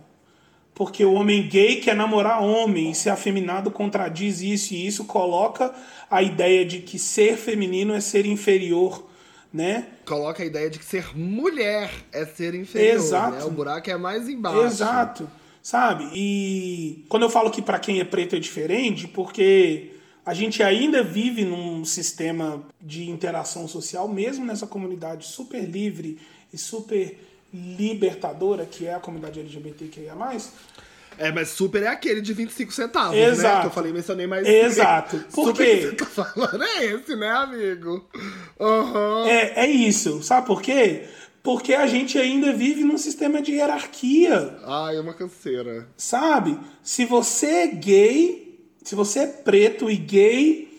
porque 0.80 1.04
o 1.04 1.12
homem 1.12 1.46
gay 1.46 1.82
quer 1.82 1.94
namorar 1.94 2.42
homem 2.42 2.92
e 2.92 2.96
ser 2.96 3.10
afeminado 3.10 3.70
contradiz 3.70 4.40
isso 4.40 4.74
e 4.74 4.88
isso 4.88 5.04
coloca 5.04 5.76
a 6.10 6.24
ideia 6.24 6.66
de 6.66 6.80
que 6.80 6.98
ser 6.98 7.36
feminino 7.36 7.94
é 7.94 8.00
ser 8.00 8.26
inferior, 8.26 9.06
né? 9.52 9.90
Coloca 10.06 10.42
a 10.42 10.46
ideia 10.46 10.70
de 10.70 10.80
que 10.80 10.86
ser 10.86 11.14
mulher 11.18 11.92
é 12.14 12.26
ser 12.26 12.56
inferior, 12.56 12.96
Exato. 12.96 13.36
Né? 13.36 13.44
O 13.44 13.52
buraco 13.52 13.90
é 13.90 13.98
mais 13.98 14.30
embaixo. 14.30 14.62
Exato. 14.62 15.30
Sabe? 15.62 16.10
E 16.16 17.04
quando 17.10 17.24
eu 17.24 17.30
falo 17.30 17.52
que 17.52 17.62
para 17.62 17.78
quem 17.78 18.00
é 18.00 18.06
preto 18.06 18.38
é 18.38 18.40
diferente, 18.40 19.06
porque 19.06 19.92
a 20.26 20.34
gente 20.34 20.64
ainda 20.64 21.04
vive 21.04 21.44
num 21.44 21.84
sistema 21.84 22.64
de 22.80 23.10
interação 23.10 23.68
social, 23.68 24.08
mesmo 24.08 24.46
nessa 24.46 24.66
comunidade 24.66 25.26
super 25.26 25.62
livre 25.62 26.18
e 26.54 26.58
super 26.58 27.18
libertadora, 27.54 28.66
que 28.66 28.86
é 28.86 28.94
a 28.94 29.00
comunidade 29.00 29.40
LGBTQIA+. 29.40 30.16
É, 31.18 31.32
mas 31.34 31.50
super 31.50 31.84
é 31.84 31.88
aquele 31.88 32.22
de 32.22 32.34
25 32.34 32.72
centavos, 32.72 33.18
Exato. 33.18 33.56
né? 33.56 33.62
Que 33.62 33.68
eu 33.68 33.72
falei, 33.72 33.92
mencionei 33.92 34.26
mais. 34.26 34.48
Exato. 34.48 35.24
Por 35.34 35.54
quê? 35.54 35.76
que 35.76 35.82
você 35.82 35.92
tá 35.92 36.06
falando 36.06 36.64
é 36.64 36.86
esse, 36.86 37.16
né, 37.16 37.30
amigo? 37.30 38.08
Uhum. 38.58 39.26
É, 39.26 39.66
é 39.66 39.70
isso. 39.70 40.24
Sabe 40.24 40.48
por 40.48 40.62
quê? 40.62 41.04
Porque 41.44 41.74
a 41.74 41.88
gente 41.88 42.18
ainda 42.18 42.54
vive 42.54 42.84
num 42.86 42.98
sistema 42.98 43.42
de 43.42 43.54
hierarquia. 43.54 44.60
Ai, 44.64 44.96
é 44.96 45.02
uma 45.02 45.14
canseira. 45.14 45.90
Sabe? 45.98 46.58
Se 46.82 47.06
você 47.06 47.48
é 47.48 47.68
gay, 47.68 48.60
se 48.84 48.96
você 48.96 49.20
é 49.20 49.28
preto 49.28 49.92
e 49.92 49.98
gay, 49.98 50.70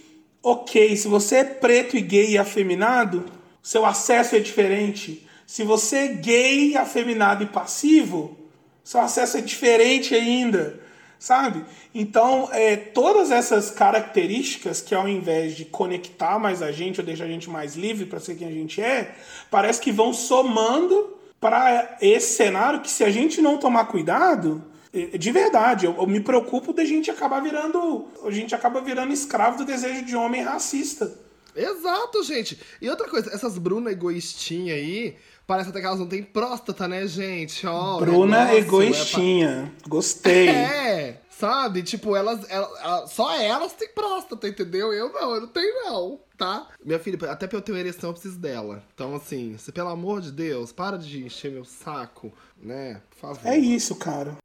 ok. 0.43 0.97
Se 0.97 1.07
você 1.07 1.37
é 1.37 1.45
preto 1.45 1.97
e 1.99 2.01
gay 2.01 2.31
e 2.31 2.39
afeminado, 2.39 3.27
seu 3.63 3.85
acesso 3.85 4.37
é 4.37 4.39
diferente. 4.39 5.27
Se 5.51 5.65
você 5.65 5.97
é 5.97 6.07
gay, 6.07 6.77
afeminado 6.77 7.43
e 7.43 7.47
passivo, 7.47 8.39
seu 8.85 9.01
acesso 9.01 9.37
é 9.37 9.41
diferente 9.41 10.15
ainda, 10.15 10.79
sabe? 11.19 11.65
Então, 11.93 12.49
é, 12.53 12.77
todas 12.77 13.33
essas 13.33 13.69
características 13.69 14.81
que 14.81 14.95
ao 14.95 15.09
invés 15.09 15.57
de 15.57 15.65
conectar 15.65 16.39
mais 16.39 16.63
a 16.63 16.71
gente 16.71 17.01
ou 17.01 17.05
deixar 17.05 17.25
a 17.25 17.27
gente 17.27 17.51
mais 17.51 17.75
livre 17.75 18.07
para 18.07 18.21
ser 18.21 18.37
quem 18.37 18.47
a 18.47 18.53
gente 18.53 18.81
é, 18.81 19.17
parece 19.51 19.81
que 19.81 19.91
vão 19.91 20.13
somando 20.13 21.19
para 21.41 21.99
esse 22.01 22.37
cenário 22.37 22.81
que 22.81 22.89
se 22.89 23.03
a 23.03 23.11
gente 23.11 23.43
não 23.43 23.59
tomar 23.59 23.87
cuidado, 23.87 24.65
é, 24.95 25.19
de 25.19 25.33
verdade, 25.33 25.85
eu, 25.85 25.97
eu, 25.97 26.07
me 26.07 26.21
preocupo 26.21 26.73
da 26.73 26.85
gente 26.85 27.11
acabar 27.11 27.43
virando, 27.43 28.07
a 28.25 28.31
gente 28.31 28.55
acaba 28.55 28.81
virando 28.81 29.13
escravo 29.13 29.59
do 29.59 29.65
desejo 29.65 30.05
de 30.05 30.15
homem 30.15 30.43
racista. 30.43 31.13
Exato, 31.57 32.23
gente. 32.23 32.57
E 32.81 32.89
outra 32.89 33.09
coisa, 33.09 33.31
essas 33.35 33.59
Bruna 33.59 33.91
egoístinha 33.91 34.75
aí, 34.75 35.17
Parece 35.51 35.71
até 35.71 35.81
que 35.81 35.87
elas 35.87 35.99
não 35.99 36.07
têm 36.07 36.23
próstata, 36.23 36.87
né, 36.87 37.09
gente? 37.09 37.67
Ó, 37.67 37.99
Bruna 37.99 38.45
negócio, 38.45 38.59
egoístinha. 38.59 39.73
É. 39.85 39.89
Gostei. 39.89 40.49
É, 40.71 41.17
sabe? 41.29 41.83
Tipo, 41.83 42.15
elas, 42.15 42.49
elas, 42.49 43.11
só 43.11 43.35
elas 43.35 43.73
têm 43.73 43.89
próstata, 43.89 44.47
entendeu? 44.47 44.93
Eu 44.93 45.13
não, 45.13 45.35
eu 45.35 45.41
não 45.41 45.49
tenho 45.49 45.75
não. 45.87 46.21
tá? 46.39 46.69
Minha 46.85 47.01
filha, 47.01 47.19
até 47.29 47.49
pra 47.49 47.59
eu 47.59 47.63
ter 47.63 47.73
uma 47.73 47.81
ereção 47.81 48.11
eu 48.11 48.15
preciso 48.15 48.39
dela. 48.39 48.85
Então, 48.95 49.13
assim, 49.17 49.57
se 49.59 49.73
pelo 49.73 49.89
amor 49.89 50.21
de 50.21 50.31
Deus, 50.31 50.71
para 50.71 50.97
de 50.97 51.25
encher 51.25 51.51
meu 51.51 51.65
saco, 51.65 52.33
né? 52.63 53.03
Por 53.11 53.17
favor. 53.19 53.51
É 53.51 53.59
isso, 53.59 53.97
cara. 53.97 54.37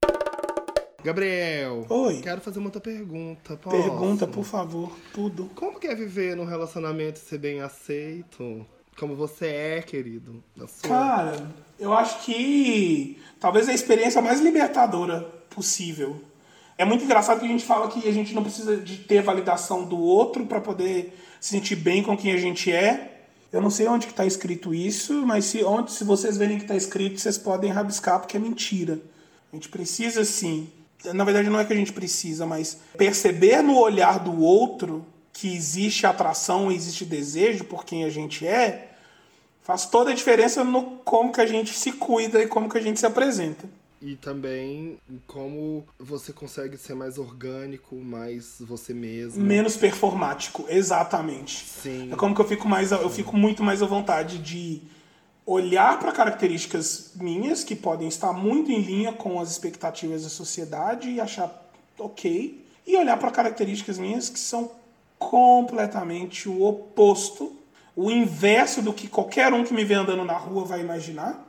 Gabriel. 1.03 1.85
Oi. 1.87 2.19
Quero 2.23 2.41
fazer 2.41 2.57
uma 2.57 2.69
outra 2.69 2.81
pergunta. 2.81 3.55
Posso? 3.57 3.77
Pergunta, 3.77 4.25
por 4.25 4.43
favor, 4.43 4.91
tudo. 5.13 5.51
Como 5.53 5.79
que 5.79 5.85
é 5.85 5.93
viver 5.93 6.35
num 6.35 6.45
relacionamento 6.45 7.19
e 7.19 7.23
ser 7.23 7.37
bem 7.37 7.61
aceito? 7.61 8.65
Como 8.97 9.15
você 9.15 9.47
é, 9.47 9.81
querido? 9.81 10.43
Cara, 10.83 11.53
eu 11.77 11.93
acho 11.93 12.23
que 12.23 13.19
talvez 13.39 13.67
a 13.67 13.73
experiência 13.73 14.21
mais 14.21 14.39
libertadora 14.39 15.21
possível. 15.49 16.21
É 16.77 16.85
muito 16.85 17.03
engraçado 17.03 17.39
que 17.39 17.45
a 17.45 17.49
gente 17.49 17.65
fala 17.65 17.89
que 17.89 18.07
a 18.07 18.11
gente 18.11 18.33
não 18.33 18.43
precisa 18.43 18.77
de 18.77 18.97
ter 18.97 19.21
validação 19.21 19.83
do 19.83 19.97
outro 19.97 20.45
para 20.45 20.61
poder 20.61 21.17
se 21.39 21.49
sentir 21.49 21.75
bem 21.75 22.03
com 22.03 22.17
quem 22.17 22.31
a 22.31 22.37
gente 22.37 22.71
é. 22.71 23.27
Eu 23.51 23.61
não 23.61 23.69
sei 23.69 23.87
onde 23.87 24.07
que 24.07 24.11
está 24.11 24.25
escrito 24.25 24.73
isso, 24.73 25.25
mas 25.25 25.45
se, 25.45 25.63
onde, 25.63 25.91
se 25.91 26.03
vocês 26.03 26.37
verem 26.37 26.57
que 26.57 26.63
está 26.63 26.75
escrito, 26.75 27.19
vocês 27.19 27.37
podem 27.37 27.71
rabiscar 27.71 28.19
porque 28.19 28.35
é 28.35 28.39
mentira. 28.39 28.99
A 29.51 29.55
gente 29.55 29.69
precisa 29.69 30.25
sim. 30.25 30.69
Na 31.13 31.23
verdade, 31.23 31.49
não 31.49 31.59
é 31.59 31.65
que 31.65 31.71
a 31.71 31.75
gente 31.75 31.93
precisa, 31.93 32.45
mas 32.45 32.77
perceber 32.97 33.61
no 33.61 33.77
olhar 33.77 34.19
do 34.19 34.41
outro 34.41 35.05
que 35.35 35.53
existe 35.53 36.07
atração, 36.07 36.71
existe 36.71 37.03
desejo 37.03 37.65
por 37.65 37.83
quem 37.83 38.05
a 38.05 38.09
gente 38.09 38.47
é, 38.47 38.91
faz 39.61 39.85
toda 39.85 40.11
a 40.11 40.13
diferença 40.13 40.63
no 40.63 40.83
como 41.03 41.33
que 41.33 41.41
a 41.41 41.45
gente 41.45 41.73
se 41.73 41.91
cuida 41.91 42.41
e 42.41 42.47
como 42.47 42.69
que 42.69 42.77
a 42.77 42.81
gente 42.81 43.01
se 43.01 43.05
apresenta. 43.05 43.67
E 44.01 44.15
também 44.15 44.97
como 45.27 45.85
você 45.99 46.31
consegue 46.31 46.77
ser 46.77 46.95
mais 46.95 47.17
orgânico, 47.17 47.97
mais 47.97 48.55
você 48.61 48.93
mesmo. 48.93 49.43
Menos 49.43 49.75
performático, 49.75 50.65
exatamente. 50.69 51.65
Sim. 51.65 52.13
É 52.13 52.15
como 52.15 52.33
que 52.33 52.39
eu 52.39 52.47
fico 52.47 52.69
mais, 52.69 52.93
eu 52.93 53.09
fico 53.09 53.35
muito 53.35 53.61
mais 53.61 53.83
à 53.83 53.85
vontade 53.85 54.37
de 54.37 54.81
olhar 55.45 55.99
para 55.99 56.13
características 56.13 57.11
minhas 57.15 57.61
que 57.61 57.75
podem 57.75 58.07
estar 58.07 58.31
muito 58.31 58.71
em 58.71 58.79
linha 58.79 59.11
com 59.11 59.37
as 59.37 59.51
expectativas 59.51 60.23
da 60.23 60.29
sociedade 60.29 61.09
e 61.09 61.19
achar 61.19 61.69
ok, 61.99 62.65
e 62.87 62.95
olhar 62.95 63.17
para 63.17 63.31
características 63.31 63.97
minhas 63.97 64.29
que 64.29 64.39
são 64.39 64.84
completamente 65.17 66.47
o 66.49 66.63
oposto, 66.63 67.55
o 67.95 68.11
inverso 68.11 68.81
do 68.81 68.93
que 68.93 69.07
qualquer 69.07 69.53
um 69.53 69.63
que 69.63 69.73
me 69.73 69.85
vê 69.85 69.93
andando 69.93 70.23
na 70.23 70.37
rua 70.37 70.65
vai 70.65 70.81
imaginar, 70.81 71.45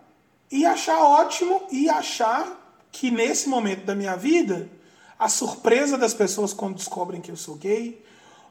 e 0.51 0.65
achar 0.65 1.01
ótimo 1.03 1.63
e 1.71 1.89
achar 1.89 2.87
que 2.93 3.11
nesse 3.11 3.49
momento 3.49 3.85
da 3.85 3.95
minha 3.95 4.17
vida 4.17 4.69
a 5.19 5.29
surpresa 5.29 5.99
das 5.99 6.15
pessoas 6.15 6.53
quando 6.53 6.77
descobrem 6.77 7.21
que 7.21 7.31
eu 7.31 7.37
sou 7.37 7.57
gay 7.57 8.05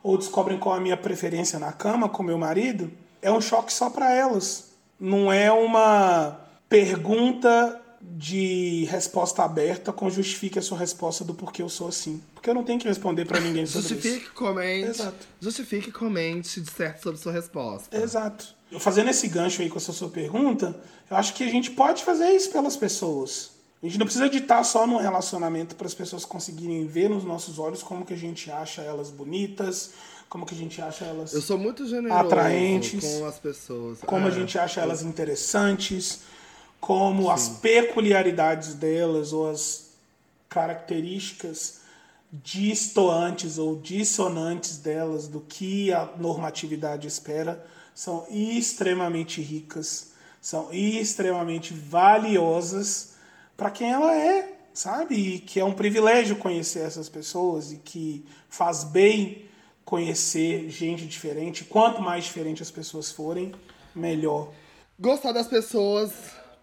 ou 0.03 0.17
descobrem 0.17 0.57
qual 0.57 0.75
a 0.75 0.79
minha 0.79 0.97
preferência 0.97 1.57
na 1.57 1.71
cama 1.71 2.09
com 2.09 2.21
meu 2.21 2.37
marido 2.37 2.91
é 3.21 3.31
um 3.31 3.41
choque 3.41 3.71
só 3.71 3.89
para 3.89 4.11
elas. 4.13 4.71
Não 4.99 5.31
é 5.31 5.51
uma 5.51 6.39
pergunta 6.69 7.81
de 8.17 8.85
resposta 8.89 9.43
aberta 9.43 9.91
com 9.91 10.09
justifique 10.09 10.59
a 10.59 10.61
sua 10.61 10.77
resposta 10.77 11.23
do 11.23 11.33
porquê 11.33 11.61
eu 11.61 11.69
sou 11.69 11.87
assim. 11.87 12.21
Porque 12.33 12.49
eu 12.49 12.53
não 12.53 12.63
tenho 12.63 12.79
que 12.79 12.87
responder 12.87 13.25
para 13.25 13.39
ninguém 13.39 13.65
sobre 13.65 13.87
Justifique, 13.89 14.25
isso. 14.25 14.33
comente. 14.33 14.89
Exato. 14.89 15.27
Justifique, 15.41 15.91
comente, 15.91 16.61
disserte 16.61 17.01
sobre 17.01 17.19
sua 17.19 17.31
resposta. 17.31 17.95
Exato. 17.97 18.55
Eu 18.71 18.79
fazendo 18.79 19.09
esse 19.09 19.27
gancho 19.27 19.61
aí 19.61 19.69
com 19.69 19.77
essa 19.77 19.91
sua 19.93 20.09
pergunta, 20.09 20.75
eu 21.09 21.17
acho 21.17 21.33
que 21.33 21.43
a 21.43 21.49
gente 21.49 21.71
pode 21.71 22.03
fazer 22.03 22.29
isso 22.31 22.51
pelas 22.51 22.75
pessoas. 22.75 23.51
A 23.81 23.85
gente 23.85 23.99
não 23.99 24.05
precisa 24.05 24.25
editar 24.25 24.63
só 24.63 24.87
no 24.87 24.97
relacionamento 24.97 25.75
para 25.75 25.85
as 25.85 25.93
pessoas 25.93 26.25
conseguirem 26.25 26.87
ver 26.87 27.09
nos 27.09 27.23
nossos 27.23 27.59
olhos 27.59 27.83
como 27.83 28.05
que 28.05 28.13
a 28.13 28.17
gente 28.17 28.49
acha 28.49 28.81
elas 28.81 29.11
bonitas, 29.11 29.91
como 30.27 30.45
que 30.45 30.55
a 30.55 30.57
gente 30.57 30.81
acha 30.81 31.05
elas 31.05 31.33
Eu 31.33 31.41
sou 31.41 31.57
muito 31.57 31.87
generoso 31.87 32.19
atraentes, 32.25 33.03
com 33.19 33.25
as 33.25 33.37
pessoas. 33.37 33.99
como 34.05 34.25
Ah, 34.25 34.29
a 34.29 34.31
gente 34.31 34.57
acha 34.57 34.81
elas 34.81 35.03
interessantes, 35.03 36.21
como 36.79 37.29
as 37.29 37.49
peculiaridades 37.49 38.73
delas 38.73 39.33
ou 39.33 39.49
as 39.49 39.89
características 40.49 41.81
distoantes 42.31 43.57
ou 43.57 43.75
dissonantes 43.77 44.77
delas 44.77 45.27
do 45.27 45.39
que 45.39 45.91
a 45.93 46.05
normatividade 46.17 47.07
espera 47.07 47.65
são 47.93 48.27
extremamente 48.29 49.41
ricas, 49.41 50.11
são 50.41 50.71
extremamente 50.71 51.73
valiosas 51.73 53.13
para 53.55 53.71
quem 53.71 53.89
ela 53.89 54.15
é, 54.15 54.53
sabe? 54.73 55.15
E 55.15 55.39
que 55.39 55.59
é 55.59 55.65
um 55.65 55.73
privilégio 55.73 56.35
conhecer 56.35 56.79
essas 56.79 57.07
pessoas 57.07 57.71
e 57.71 57.77
que 57.77 58.25
faz 58.49 58.83
bem 58.83 59.45
conhecer 59.85 60.69
gente 60.69 61.05
diferente. 61.05 61.63
Quanto 61.63 62.01
mais 62.01 62.25
diferente 62.25 62.61
as 62.61 62.71
pessoas 62.71 63.11
forem, 63.11 63.53
melhor. 63.95 64.51
Gostar 64.99 65.31
das 65.31 65.47
pessoas 65.47 66.11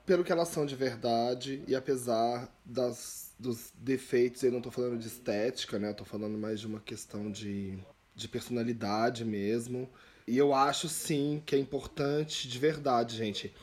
pelo 0.05 0.25
que 0.25 0.33
elas 0.33 0.49
são 0.49 0.67
de 0.67 0.75
verdade 0.75 1.63
e 1.67 1.75
apesar 1.75 2.53
das, 2.65 3.33
dos 3.39 3.73
defeitos, 3.79 4.43
eu 4.43 4.53
não 4.53 4.61
tô 4.61 4.71
falando 4.71 4.99
de 4.99 5.07
estética, 5.07 5.79
né? 5.79 5.91
Eu 5.91 5.95
tô 5.95 6.05
falando 6.05 6.37
mais 6.37 6.61
de 6.61 6.67
uma 6.67 6.81
questão 6.81 7.31
de, 7.31 7.79
de 8.15 8.29
personalidade 8.29 9.25
mesmo. 9.25 9.89
E 10.27 10.37
eu 10.37 10.55
acho 10.55 10.89
sim 10.89 11.43
que 11.45 11.55
é 11.55 11.59
importante 11.59 12.49
de 12.49 12.59
verdade, 12.59 13.17
gente. 13.17 13.55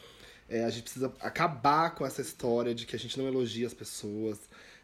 É, 0.47 0.63
a 0.63 0.69
gente 0.69 0.83
precisa 0.83 1.13
acabar 1.19 1.93
com 1.93 2.05
essa 2.05 2.21
história 2.21 2.73
de 2.73 2.85
que 2.85 2.95
a 2.95 2.99
gente 2.99 3.17
não 3.17 3.27
elogia 3.27 3.67
as 3.67 3.73
pessoas, 3.73 4.39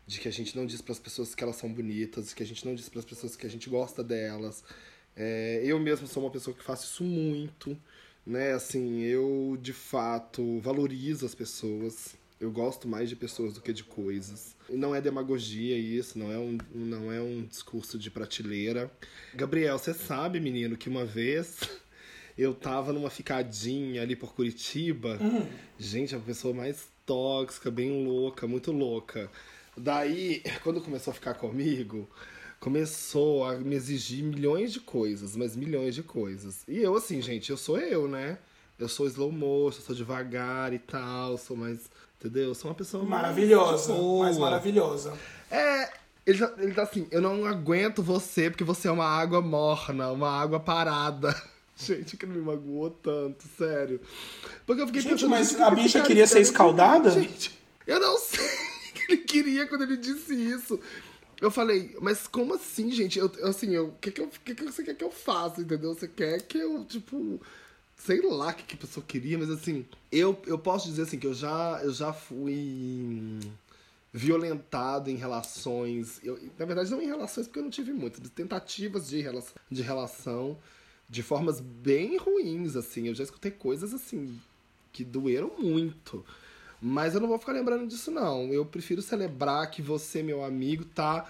de 0.06 0.20
que 0.20 0.28
a 0.28 0.32
gente 0.32 0.56
não 0.56 0.66
diz 0.66 0.82
para 0.82 0.92
as 0.92 1.00
pessoas 1.00 1.34
que 1.34 1.44
elas 1.44 1.56
são 1.56 1.74
bonitas, 1.74 2.34
que 2.34 2.44
a 2.44 2.46
gente 2.46 2.66
não 2.66 2.76
diz 2.76 2.88
para 2.88 3.00
as 3.00 3.06
pessoas 3.06 3.36
que 3.36 3.48
a 3.48 3.50
gente 3.50 3.70
gosta 3.70 4.04
delas. 4.04 4.64
É, 5.16 5.62
eu 5.64 5.80
mesmo 5.80 6.06
sou 6.08 6.24
uma 6.24 6.32
pessoa 6.32 6.56
que 6.56 6.64
faço 6.64 6.86
isso 6.86 7.04
muito, 7.04 7.78
né? 8.26 8.54
Assim, 8.54 9.02
eu 9.02 9.58
de 9.62 9.74
fato 9.74 10.60
valorizo 10.60 11.26
as 11.26 11.36
pessoas. 11.36 12.16
Eu 12.40 12.52
gosto 12.52 12.88
mais 12.88 13.08
de 13.08 13.16
pessoas 13.16 13.54
do 13.54 13.62
que 13.62 13.72
de 13.72 13.84
coisas. 13.84 14.56
E 14.70 14.76
não 14.76 14.94
é 14.94 15.00
demagogia 15.00 15.78
isso, 15.78 16.20
não 16.20 16.32
é 16.32 16.38
um, 16.38 16.58
não 16.74 17.12
é 17.12 17.22
um 17.22 17.46
discurso 17.46 17.98
de 17.98 18.12
prateleira. 18.12 18.92
Gabriel, 19.34 19.78
você 19.78 19.94
sabe, 19.94 20.40
menino, 20.40 20.76
que 20.76 20.90
uma 20.90 21.06
vez 21.06 21.60
eu 22.38 22.54
tava 22.54 22.92
numa 22.92 23.10
ficadinha 23.10 24.02
ali 24.02 24.16
por 24.16 24.34
Curitiba. 24.34 25.18
Gente, 25.80 26.16
a 26.16 26.20
pessoa 26.20 26.54
mais 26.54 26.88
tóxica, 27.06 27.72
bem 27.72 28.04
louca, 28.04 28.48
muito 28.48 28.72
louca. 28.72 29.32
Daí, 29.78 30.42
quando 30.64 30.82
começou 30.82 31.12
a 31.12 31.14
ficar 31.14 31.36
comigo, 31.36 32.10
começou 32.60 33.44
a 33.46 33.56
me 33.56 33.76
exigir 33.76 34.24
milhões 34.24 34.72
de 34.74 34.80
coisas, 34.80 35.36
mas 35.36 35.56
milhões 35.56 35.94
de 35.96 36.04
coisas. 36.04 36.64
E 36.68 36.80
eu, 36.80 36.96
assim, 36.96 37.22
gente, 37.22 37.50
eu 37.50 37.58
sou 37.58 37.78
eu, 37.78 38.08
né? 38.08 38.38
Eu 38.78 38.90
sou 38.90 39.08
slow 39.08 39.32
motion, 39.32 39.80
eu 39.80 39.86
sou 39.86 39.96
devagar 39.96 40.74
e 40.74 40.80
tal, 40.80 41.38
sou 41.38 41.56
mais. 41.56 41.90
Entendeu? 42.20 42.50
Eu 42.50 42.56
sou 42.56 42.70
uma 42.72 42.76
pessoa 42.76 43.04
mais 43.04 43.22
Maravilhosa, 43.22 43.94
boa. 43.94 44.26
mais 44.26 44.38
maravilhosa. 44.38 45.14
É, 45.52 45.92
ele 46.26 46.40
tá, 46.40 46.54
ele 46.58 46.74
tá 46.74 46.84
assim, 46.84 47.08
eu 47.12 47.22
não 47.22 47.46
aguento 47.46 48.02
você 48.02 48.50
porque 48.50 48.64
você 48.64 48.88
é 48.88 48.92
uma 48.92 49.06
água 49.06 49.42
morna, 49.42 50.12
uma 50.12 50.30
água 50.30 50.60
parada. 50.60 51.36
Gente, 51.78 52.16
que 52.18 52.26
me 52.26 52.40
magoou 52.40 52.90
tanto, 52.90 53.44
sério. 53.58 54.00
Porque 54.66 54.82
eu 54.82 54.88
fiquei 54.88 55.02
Gente, 55.02 55.12
pensando, 55.12 55.30
mas 55.30 55.60
a 55.62 55.70
bicha 55.72 56.02
queria 56.02 56.26
ser 56.26 56.40
escaldada? 56.40 57.12
Gente, 57.12 57.52
eu 57.86 58.00
não 58.00 58.18
sei 58.20 58.46
o 58.46 58.94
que 58.94 59.12
ele 59.12 59.18
queria 59.22 59.68
quando 59.68 59.84
ele 59.84 59.98
disse 59.98 60.34
isso. 60.34 60.80
Eu 61.42 61.52
falei, 61.52 61.96
mas 62.02 62.28
como 62.28 62.54
assim, 62.54 62.92
gente? 62.92 63.20
Eu, 63.20 63.32
assim, 63.44 63.74
eu, 63.74 63.88
o 63.88 63.92
que, 63.94 64.12
que, 64.12 64.22
eu, 64.22 64.28
que, 64.28 64.56
que 64.56 64.64
você 64.64 64.84
quer 64.84 64.96
que 64.96 65.04
eu 65.04 65.12
faça, 65.12 65.62
entendeu? 65.62 65.94
Você 65.94 66.08
quer 66.08 66.42
que 66.42 66.58
eu, 66.58 66.86
tipo, 66.86 67.42
sei 67.98 68.22
lá 68.22 68.50
o 68.50 68.54
que, 68.54 68.64
que 68.64 68.76
a 68.76 68.80
pessoa 68.80 69.06
queria, 69.06 69.38
mas 69.38 69.50
assim, 69.50 69.86
eu, 70.12 70.40
eu 70.46 70.58
posso 70.58 70.88
dizer 70.88 71.04
assim 71.04 71.20
que 71.20 71.28
eu 71.28 71.34
já, 71.34 71.82
eu 71.84 71.92
já 71.92 72.14
fui 72.14 73.40
violentado 74.14 75.10
em 75.10 75.16
relações. 75.16 76.22
Eu, 76.24 76.40
na 76.58 76.66
verdade, 76.66 76.90
não 76.90 77.02
em 77.02 77.08
relações, 77.08 77.48
porque 77.48 77.60
eu 77.60 77.64
não 77.64 77.70
tive 77.70 77.92
muitas, 77.92 78.30
tentativas 78.30 79.10
de 79.10 79.20
relação, 79.22 79.54
de 79.70 79.82
relação 79.82 80.58
de 81.10 81.22
formas 81.22 81.60
bem 81.60 82.18
ruins, 82.18 82.76
assim. 82.76 83.08
Eu 83.08 83.16
já 83.16 83.24
escutei 83.24 83.52
coisas 83.52 83.94
assim 83.94 84.40
que 84.96 85.04
doeram 85.04 85.52
muito. 85.60 86.26
Mas 86.82 87.14
eu 87.16 87.22
não 87.22 87.28
vou 87.28 87.38
ficar 87.38 87.54
lembrando 87.54 87.88
disso, 87.88 88.12
não. 88.12 88.54
Eu 88.54 88.66
prefiro 88.66 89.02
celebrar 89.02 89.70
que 89.72 89.82
você, 89.82 90.22
meu 90.22 90.44
amigo, 90.44 90.86
tá 90.86 91.26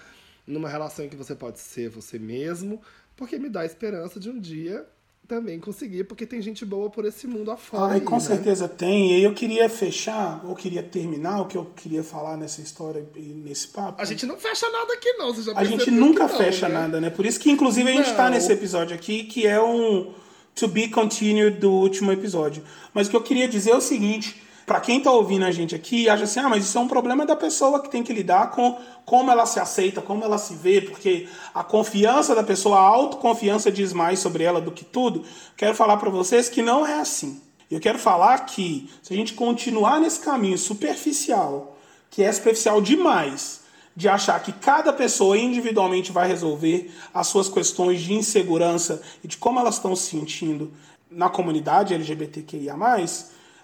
numa 0.46 0.68
relação 0.68 1.04
em 1.04 1.08
que 1.08 1.16
você 1.16 1.34
pode 1.34 1.58
ser 1.58 1.88
você 1.88 2.18
mesmo, 2.18 2.80
porque 3.16 3.38
me 3.38 3.48
dá 3.48 3.60
a 3.60 3.66
esperança 3.66 4.20
de 4.20 4.30
um 4.30 4.38
dia 4.38 4.86
também 5.26 5.58
conseguir, 5.58 6.04
porque 6.04 6.24
tem 6.24 6.40
gente 6.40 6.64
boa 6.64 6.88
por 6.88 7.04
esse 7.04 7.26
mundo 7.26 7.50
afora. 7.50 7.94
Ai, 7.94 7.98
aí, 7.98 8.00
com 8.00 8.14
né? 8.14 8.20
certeza 8.20 8.68
tem. 8.68 9.12
E 9.12 9.14
aí 9.16 9.24
eu 9.24 9.34
queria 9.34 9.68
fechar, 9.68 10.40
ou 10.44 10.54
queria 10.54 10.82
terminar 10.82 11.40
o 11.40 11.46
que 11.46 11.56
eu 11.56 11.64
queria 11.76 12.02
falar 12.02 12.36
nessa 12.36 12.60
história 12.60 13.04
e 13.16 13.20
nesse 13.20 13.68
papo. 13.68 14.00
A 14.00 14.04
gente 14.04 14.24
não 14.24 14.38
fecha 14.38 14.68
nada 14.70 14.92
aqui, 14.94 15.12
não. 15.14 15.34
Você 15.34 15.42
já 15.42 15.52
A 15.58 15.64
gente 15.64 15.90
nunca 15.90 16.28
não, 16.28 16.36
fecha 16.36 16.68
né? 16.68 16.74
nada, 16.74 17.00
né? 17.00 17.10
Por 17.10 17.26
isso 17.26 17.40
que, 17.40 17.50
inclusive, 17.50 17.90
a 17.90 17.92
gente 17.92 18.14
tá 18.14 18.24
Não. 18.24 18.30
nesse 18.30 18.52
episódio 18.52 18.94
aqui, 18.94 19.24
que 19.24 19.46
é 19.46 19.60
um 19.60 20.14
to 20.54 20.68
be 20.68 20.88
continued 20.88 21.58
do 21.58 21.72
último 21.72 22.12
episódio. 22.12 22.62
Mas 22.94 23.08
o 23.08 23.10
que 23.10 23.16
eu 23.16 23.22
queria 23.22 23.48
dizer 23.48 23.70
é 23.70 23.76
o 23.76 23.80
seguinte: 23.80 24.40
Para 24.66 24.80
quem 24.80 25.00
tá 25.00 25.12
ouvindo 25.12 25.44
a 25.44 25.52
gente 25.52 25.76
aqui, 25.76 26.08
acha 26.08 26.24
assim: 26.24 26.40
"Ah, 26.40 26.48
mas 26.48 26.64
isso 26.64 26.76
é 26.76 26.80
um 26.80 26.88
problema 26.88 27.24
da 27.24 27.36
pessoa 27.36 27.80
que 27.80 27.88
tem 27.88 28.02
que 28.02 28.12
lidar 28.12 28.50
com 28.50 28.76
como 29.04 29.30
ela 29.30 29.46
se 29.46 29.60
aceita, 29.60 30.02
como 30.02 30.24
ela 30.24 30.38
se 30.38 30.56
vê, 30.56 30.80
porque 30.80 31.28
a 31.54 31.62
confiança 31.62 32.34
da 32.34 32.42
pessoa, 32.42 32.76
a 32.76 32.82
autoconfiança 32.82 33.70
diz 33.70 33.92
mais 33.92 34.18
sobre 34.18 34.42
ela 34.42 34.60
do 34.60 34.72
que 34.72 34.84
tudo". 34.84 35.24
Quero 35.56 35.76
falar 35.76 35.96
para 35.98 36.10
vocês 36.10 36.48
que 36.48 36.62
não 36.62 36.84
é 36.84 36.98
assim. 36.98 37.40
Eu 37.70 37.78
quero 37.78 37.98
falar 37.98 38.38
que 38.40 38.90
se 39.02 39.14
a 39.14 39.16
gente 39.16 39.34
continuar 39.34 40.00
nesse 40.00 40.18
caminho 40.18 40.58
superficial, 40.58 41.76
que 42.10 42.24
é 42.24 42.32
superficial 42.32 42.80
demais, 42.80 43.60
de 43.94 44.08
achar 44.08 44.40
que 44.42 44.52
cada 44.52 44.92
pessoa 44.92 45.38
individualmente 45.38 46.10
vai 46.10 46.26
resolver 46.26 46.92
as 47.14 47.28
suas 47.28 47.48
questões 47.48 48.00
de 48.00 48.12
insegurança 48.12 49.00
e 49.22 49.28
de 49.28 49.36
como 49.36 49.60
elas 49.60 49.76
estão 49.76 49.94
se 49.94 50.10
sentindo 50.10 50.72
na 51.10 51.30
comunidade 51.30 51.94
LGBTQIA, 51.94 52.76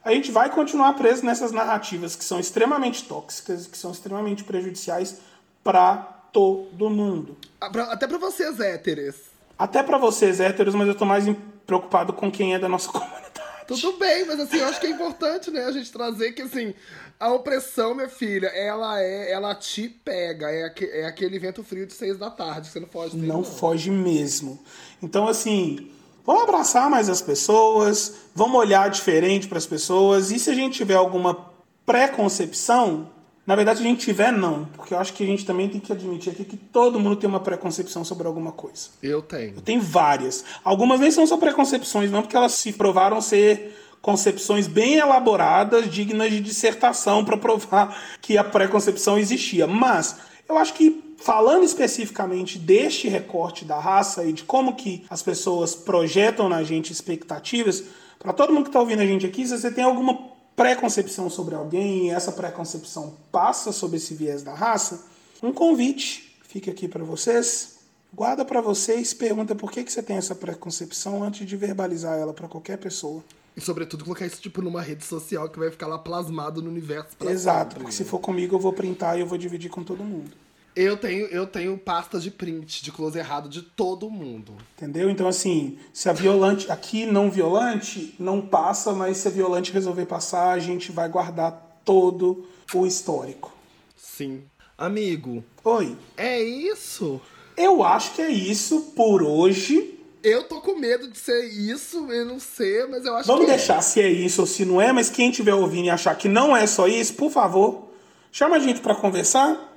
a 0.04 0.12
gente 0.12 0.30
vai 0.32 0.50
continuar 0.50 0.94
preso 0.94 1.24
nessas 1.24 1.52
narrativas 1.52 2.16
que 2.16 2.24
são 2.24 2.40
extremamente 2.40 3.04
tóxicas, 3.04 3.66
que 3.66 3.78
são 3.78 3.92
extremamente 3.92 4.44
prejudiciais 4.44 5.18
para 5.62 5.96
todo 6.32 6.90
mundo. 6.90 7.36
Até 7.60 8.06
para 8.06 8.18
vocês 8.18 8.58
héteros. 8.58 9.16
Até 9.58 9.82
para 9.82 9.98
vocês 9.98 10.40
héteros, 10.40 10.74
mas 10.74 10.88
eu 10.88 10.94
tô 10.94 11.04
mais 11.04 11.24
preocupado 11.66 12.12
com 12.12 12.30
quem 12.30 12.54
é 12.54 12.58
da 12.58 12.68
nossa 12.68 12.90
comunidade. 12.92 13.32
Tudo 13.66 13.96
bem, 13.96 14.26
mas 14.26 14.40
assim, 14.40 14.58
eu 14.58 14.66
acho 14.66 14.80
que 14.80 14.86
é 14.86 14.90
importante, 14.90 15.50
né, 15.50 15.64
a 15.64 15.70
gente 15.70 15.90
trazer 15.92 16.32
que 16.32 16.42
assim, 16.42 16.74
a 17.18 17.32
opressão, 17.32 17.94
minha 17.94 18.08
filha, 18.08 18.48
ela 18.48 19.00
é, 19.00 19.30
ela 19.30 19.54
te 19.54 19.88
pega, 19.88 20.50
é, 20.50 20.74
é 20.80 21.06
aquele 21.06 21.38
vento 21.38 21.62
frio 21.62 21.86
de 21.86 21.92
seis 21.92 22.18
da 22.18 22.28
tarde, 22.28 22.66
que 22.66 22.72
você 22.72 22.80
não 22.80 22.88
foge 22.88 23.16
Não, 23.16 23.36
não 23.36 23.44
foge 23.44 23.90
mesmo. 23.90 24.60
Então, 25.00 25.28
assim, 25.28 25.92
vamos 26.24 26.42
abraçar 26.42 26.88
mais 26.88 27.08
as 27.08 27.20
pessoas, 27.20 28.14
vamos 28.34 28.58
olhar 28.58 28.88
diferente 28.90 29.48
para 29.48 29.58
as 29.58 29.66
pessoas, 29.66 30.30
e 30.30 30.38
se 30.38 30.50
a 30.50 30.54
gente 30.54 30.76
tiver 30.76 30.94
alguma 30.94 31.52
preconcepção, 31.84 33.08
na 33.46 33.56
verdade, 33.56 33.80
a 33.80 33.82
gente 33.82 34.04
tiver, 34.04 34.32
não. 34.32 34.66
Porque 34.76 34.94
eu 34.94 34.98
acho 34.98 35.12
que 35.12 35.24
a 35.24 35.26
gente 35.26 35.44
também 35.44 35.68
tem 35.68 35.80
que 35.80 35.92
admitir 35.92 36.32
aqui 36.32 36.44
que 36.44 36.56
todo 36.56 37.00
mundo 37.00 37.16
tem 37.16 37.28
uma 37.28 37.40
preconcepção 37.40 38.04
sobre 38.04 38.26
alguma 38.26 38.52
coisa. 38.52 38.88
Eu 39.02 39.20
tenho. 39.20 39.56
Eu 39.56 39.60
tenho 39.60 39.80
várias. 39.80 40.44
Algumas 40.62 41.00
nem 41.00 41.10
são 41.10 41.26
só 41.26 41.36
preconcepções, 41.36 42.10
não, 42.10 42.22
porque 42.22 42.36
elas 42.36 42.52
se 42.52 42.72
provaram 42.72 43.20
ser 43.20 43.76
concepções 44.00 44.66
bem 44.66 44.94
elaboradas, 44.94 45.90
dignas 45.90 46.30
de 46.30 46.40
dissertação 46.40 47.24
para 47.24 47.36
provar 47.36 47.96
que 48.20 48.38
a 48.38 48.44
preconcepção 48.44 49.18
existia. 49.18 49.66
Mas 49.66 50.16
eu 50.48 50.56
acho 50.56 50.74
que 50.74 50.90
falando 51.24 51.64
especificamente 51.64 52.58
deste 52.58 53.08
recorte 53.08 53.64
da 53.64 53.78
raça 53.78 54.24
e 54.24 54.32
de 54.32 54.44
como 54.44 54.74
que 54.74 55.04
as 55.08 55.22
pessoas 55.22 55.74
projetam 55.74 56.48
na 56.48 56.62
gente 56.62 56.92
expectativas, 56.92 57.84
para 58.18 58.32
todo 58.32 58.52
mundo 58.52 58.64
que 58.64 58.68
está 58.68 58.80
ouvindo 58.80 59.02
a 59.02 59.06
gente 59.06 59.26
aqui, 59.26 59.46
se 59.46 59.56
você 59.56 59.70
tem 59.70 59.84
alguma 59.84 60.32
preconcepção 60.54 61.30
sobre 61.30 61.54
alguém 61.54 62.06
e 62.06 62.10
essa 62.10 62.32
preconcepção 62.32 63.16
passa 63.30 63.72
sobre 63.72 63.96
esse 63.96 64.14
viés 64.14 64.42
da 64.42 64.54
raça, 64.54 65.04
um 65.42 65.52
convite 65.52 66.36
fica 66.46 66.70
aqui 66.70 66.86
para 66.86 67.02
vocês. 67.02 67.78
Guarda 68.12 68.44
para 68.44 68.60
vocês, 68.60 69.14
pergunta 69.14 69.54
por 69.54 69.72
que, 69.72 69.82
que 69.82 69.90
você 69.90 70.02
tem 70.02 70.16
essa 70.16 70.34
preconcepção 70.34 71.24
antes 71.24 71.46
de 71.46 71.56
verbalizar 71.56 72.18
ela 72.18 72.34
para 72.34 72.46
qualquer 72.46 72.76
pessoa. 72.76 73.24
E 73.56 73.60
sobretudo 73.60 74.04
colocar 74.04 74.26
isso 74.26 74.40
tipo 74.40 74.60
numa 74.60 74.82
rede 74.82 75.04
social 75.04 75.48
que 75.48 75.58
vai 75.58 75.70
ficar 75.70 75.86
lá 75.86 75.98
plasmado 75.98 76.60
no 76.60 76.70
universo. 76.70 77.08
Exato, 77.20 77.58
sempre. 77.58 77.78
porque 77.78 77.92
se 77.92 78.04
for 78.04 78.18
comigo 78.18 78.54
eu 78.54 78.60
vou 78.60 78.72
printar 78.72 79.16
e 79.16 79.20
eu 79.20 79.26
vou 79.26 79.38
dividir 79.38 79.70
com 79.70 79.82
todo 79.82 80.04
mundo. 80.04 80.30
Eu 80.74 80.96
tenho, 80.96 81.26
eu 81.26 81.46
tenho 81.46 81.76
pastas 81.76 82.22
de 82.22 82.30
print 82.30 82.82
de 82.82 82.90
close 82.90 83.18
errado 83.18 83.48
de 83.48 83.60
todo 83.60 84.10
mundo. 84.10 84.56
Entendeu? 84.76 85.10
Então, 85.10 85.28
assim, 85.28 85.78
se 85.92 86.08
a 86.08 86.12
violante. 86.12 86.70
Aqui, 86.70 87.04
não 87.04 87.30
violante, 87.30 88.14
não 88.18 88.40
passa, 88.40 88.92
mas 88.92 89.18
se 89.18 89.28
a 89.28 89.30
violante 89.30 89.72
resolver 89.72 90.06
passar, 90.06 90.52
a 90.52 90.58
gente 90.58 90.90
vai 90.90 91.08
guardar 91.08 91.80
todo 91.84 92.46
o 92.72 92.86
histórico. 92.86 93.52
Sim. 93.96 94.44
Amigo. 94.78 95.44
Oi. 95.62 95.96
É 96.16 96.42
isso? 96.42 97.20
Eu 97.56 97.84
acho 97.84 98.14
que 98.14 98.22
é 98.22 98.30
isso 98.30 98.92
por 98.96 99.22
hoje. 99.22 99.98
Eu 100.22 100.44
tô 100.44 100.60
com 100.60 100.78
medo 100.78 101.08
de 101.08 101.18
ser 101.18 101.44
isso, 101.44 102.10
eu 102.10 102.24
não 102.24 102.38
sei, 102.38 102.86
mas 102.86 103.04
eu 103.04 103.14
acho 103.16 103.26
Vamos 103.26 103.44
que 103.44 103.50
é. 103.50 103.56
deixar 103.56 103.78
é. 103.78 103.82
se 103.82 104.00
é 104.00 104.08
isso 104.08 104.40
ou 104.40 104.46
se 104.46 104.64
não 104.64 104.80
é, 104.80 104.92
mas 104.92 105.10
quem 105.10 105.30
estiver 105.30 105.54
ouvindo 105.54 105.86
e 105.86 105.90
achar 105.90 106.14
que 106.14 106.28
não 106.28 106.56
é 106.56 106.66
só 106.66 106.86
isso, 106.86 107.14
por 107.14 107.30
favor, 107.30 107.88
chama 108.30 108.56
a 108.56 108.58
gente 108.60 108.80
para 108.80 108.94
conversar 108.94 109.71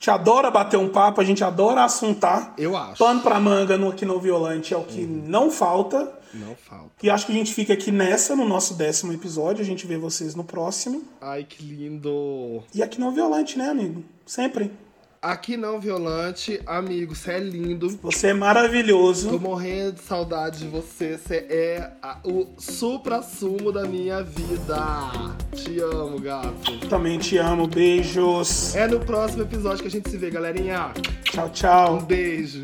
gente 0.00 0.10
adora 0.10 0.50
bater 0.50 0.78
um 0.78 0.88
papo, 0.88 1.20
a 1.20 1.24
gente 1.24 1.44
adora 1.44 1.84
assuntar. 1.84 2.54
Eu 2.56 2.74
acho. 2.74 2.96
Pano 2.96 3.20
pra 3.20 3.38
manga 3.38 3.76
no 3.76 3.90
Aqui 3.90 4.06
Não 4.06 4.18
Violante 4.18 4.72
é 4.72 4.76
o 4.76 4.82
que 4.82 5.02
uhum. 5.02 5.24
não 5.26 5.50
falta. 5.50 6.10
Não 6.32 6.56
falta. 6.56 6.90
E 7.02 7.10
acho 7.10 7.26
que 7.26 7.32
a 7.32 7.34
gente 7.34 7.52
fica 7.52 7.74
aqui 7.74 7.92
nessa, 7.92 8.34
no 8.34 8.48
nosso 8.48 8.72
décimo 8.74 9.12
episódio. 9.12 9.60
A 9.60 9.66
gente 9.66 9.86
vê 9.86 9.98
vocês 9.98 10.34
no 10.34 10.42
próximo. 10.42 11.02
Ai, 11.20 11.44
que 11.44 11.62
lindo. 11.62 12.62
E 12.74 12.82
Aqui 12.82 12.98
Não 12.98 13.12
Violante, 13.12 13.58
né, 13.58 13.68
amigo? 13.68 14.02
Sempre. 14.24 14.72
Aqui 15.22 15.54
não, 15.54 15.78
Violante, 15.78 16.62
amigo, 16.64 17.14
você 17.14 17.32
é 17.32 17.38
lindo. 17.38 17.90
Você 18.02 18.28
é 18.28 18.32
maravilhoso. 18.32 19.28
Tô 19.28 19.38
morrendo 19.38 19.92
de 19.92 20.00
saudade 20.00 20.60
de 20.60 20.66
você. 20.66 21.18
Você 21.18 21.46
é 21.50 21.90
a, 22.02 22.16
o 22.24 22.54
supra-sumo 22.56 23.70
da 23.70 23.84
minha 23.84 24.22
vida. 24.22 24.78
Te 25.54 25.78
amo, 25.78 26.18
gato. 26.18 26.88
Também 26.88 27.18
te 27.18 27.36
amo. 27.36 27.66
Beijos. 27.66 28.74
É 28.74 28.88
no 28.88 28.98
próximo 28.98 29.42
episódio 29.42 29.82
que 29.82 29.88
a 29.88 29.90
gente 29.90 30.08
se 30.08 30.16
vê, 30.16 30.30
galerinha. 30.30 30.94
Tchau, 31.24 31.50
tchau. 31.50 31.96
Um 31.98 32.02
beijo. 32.02 32.62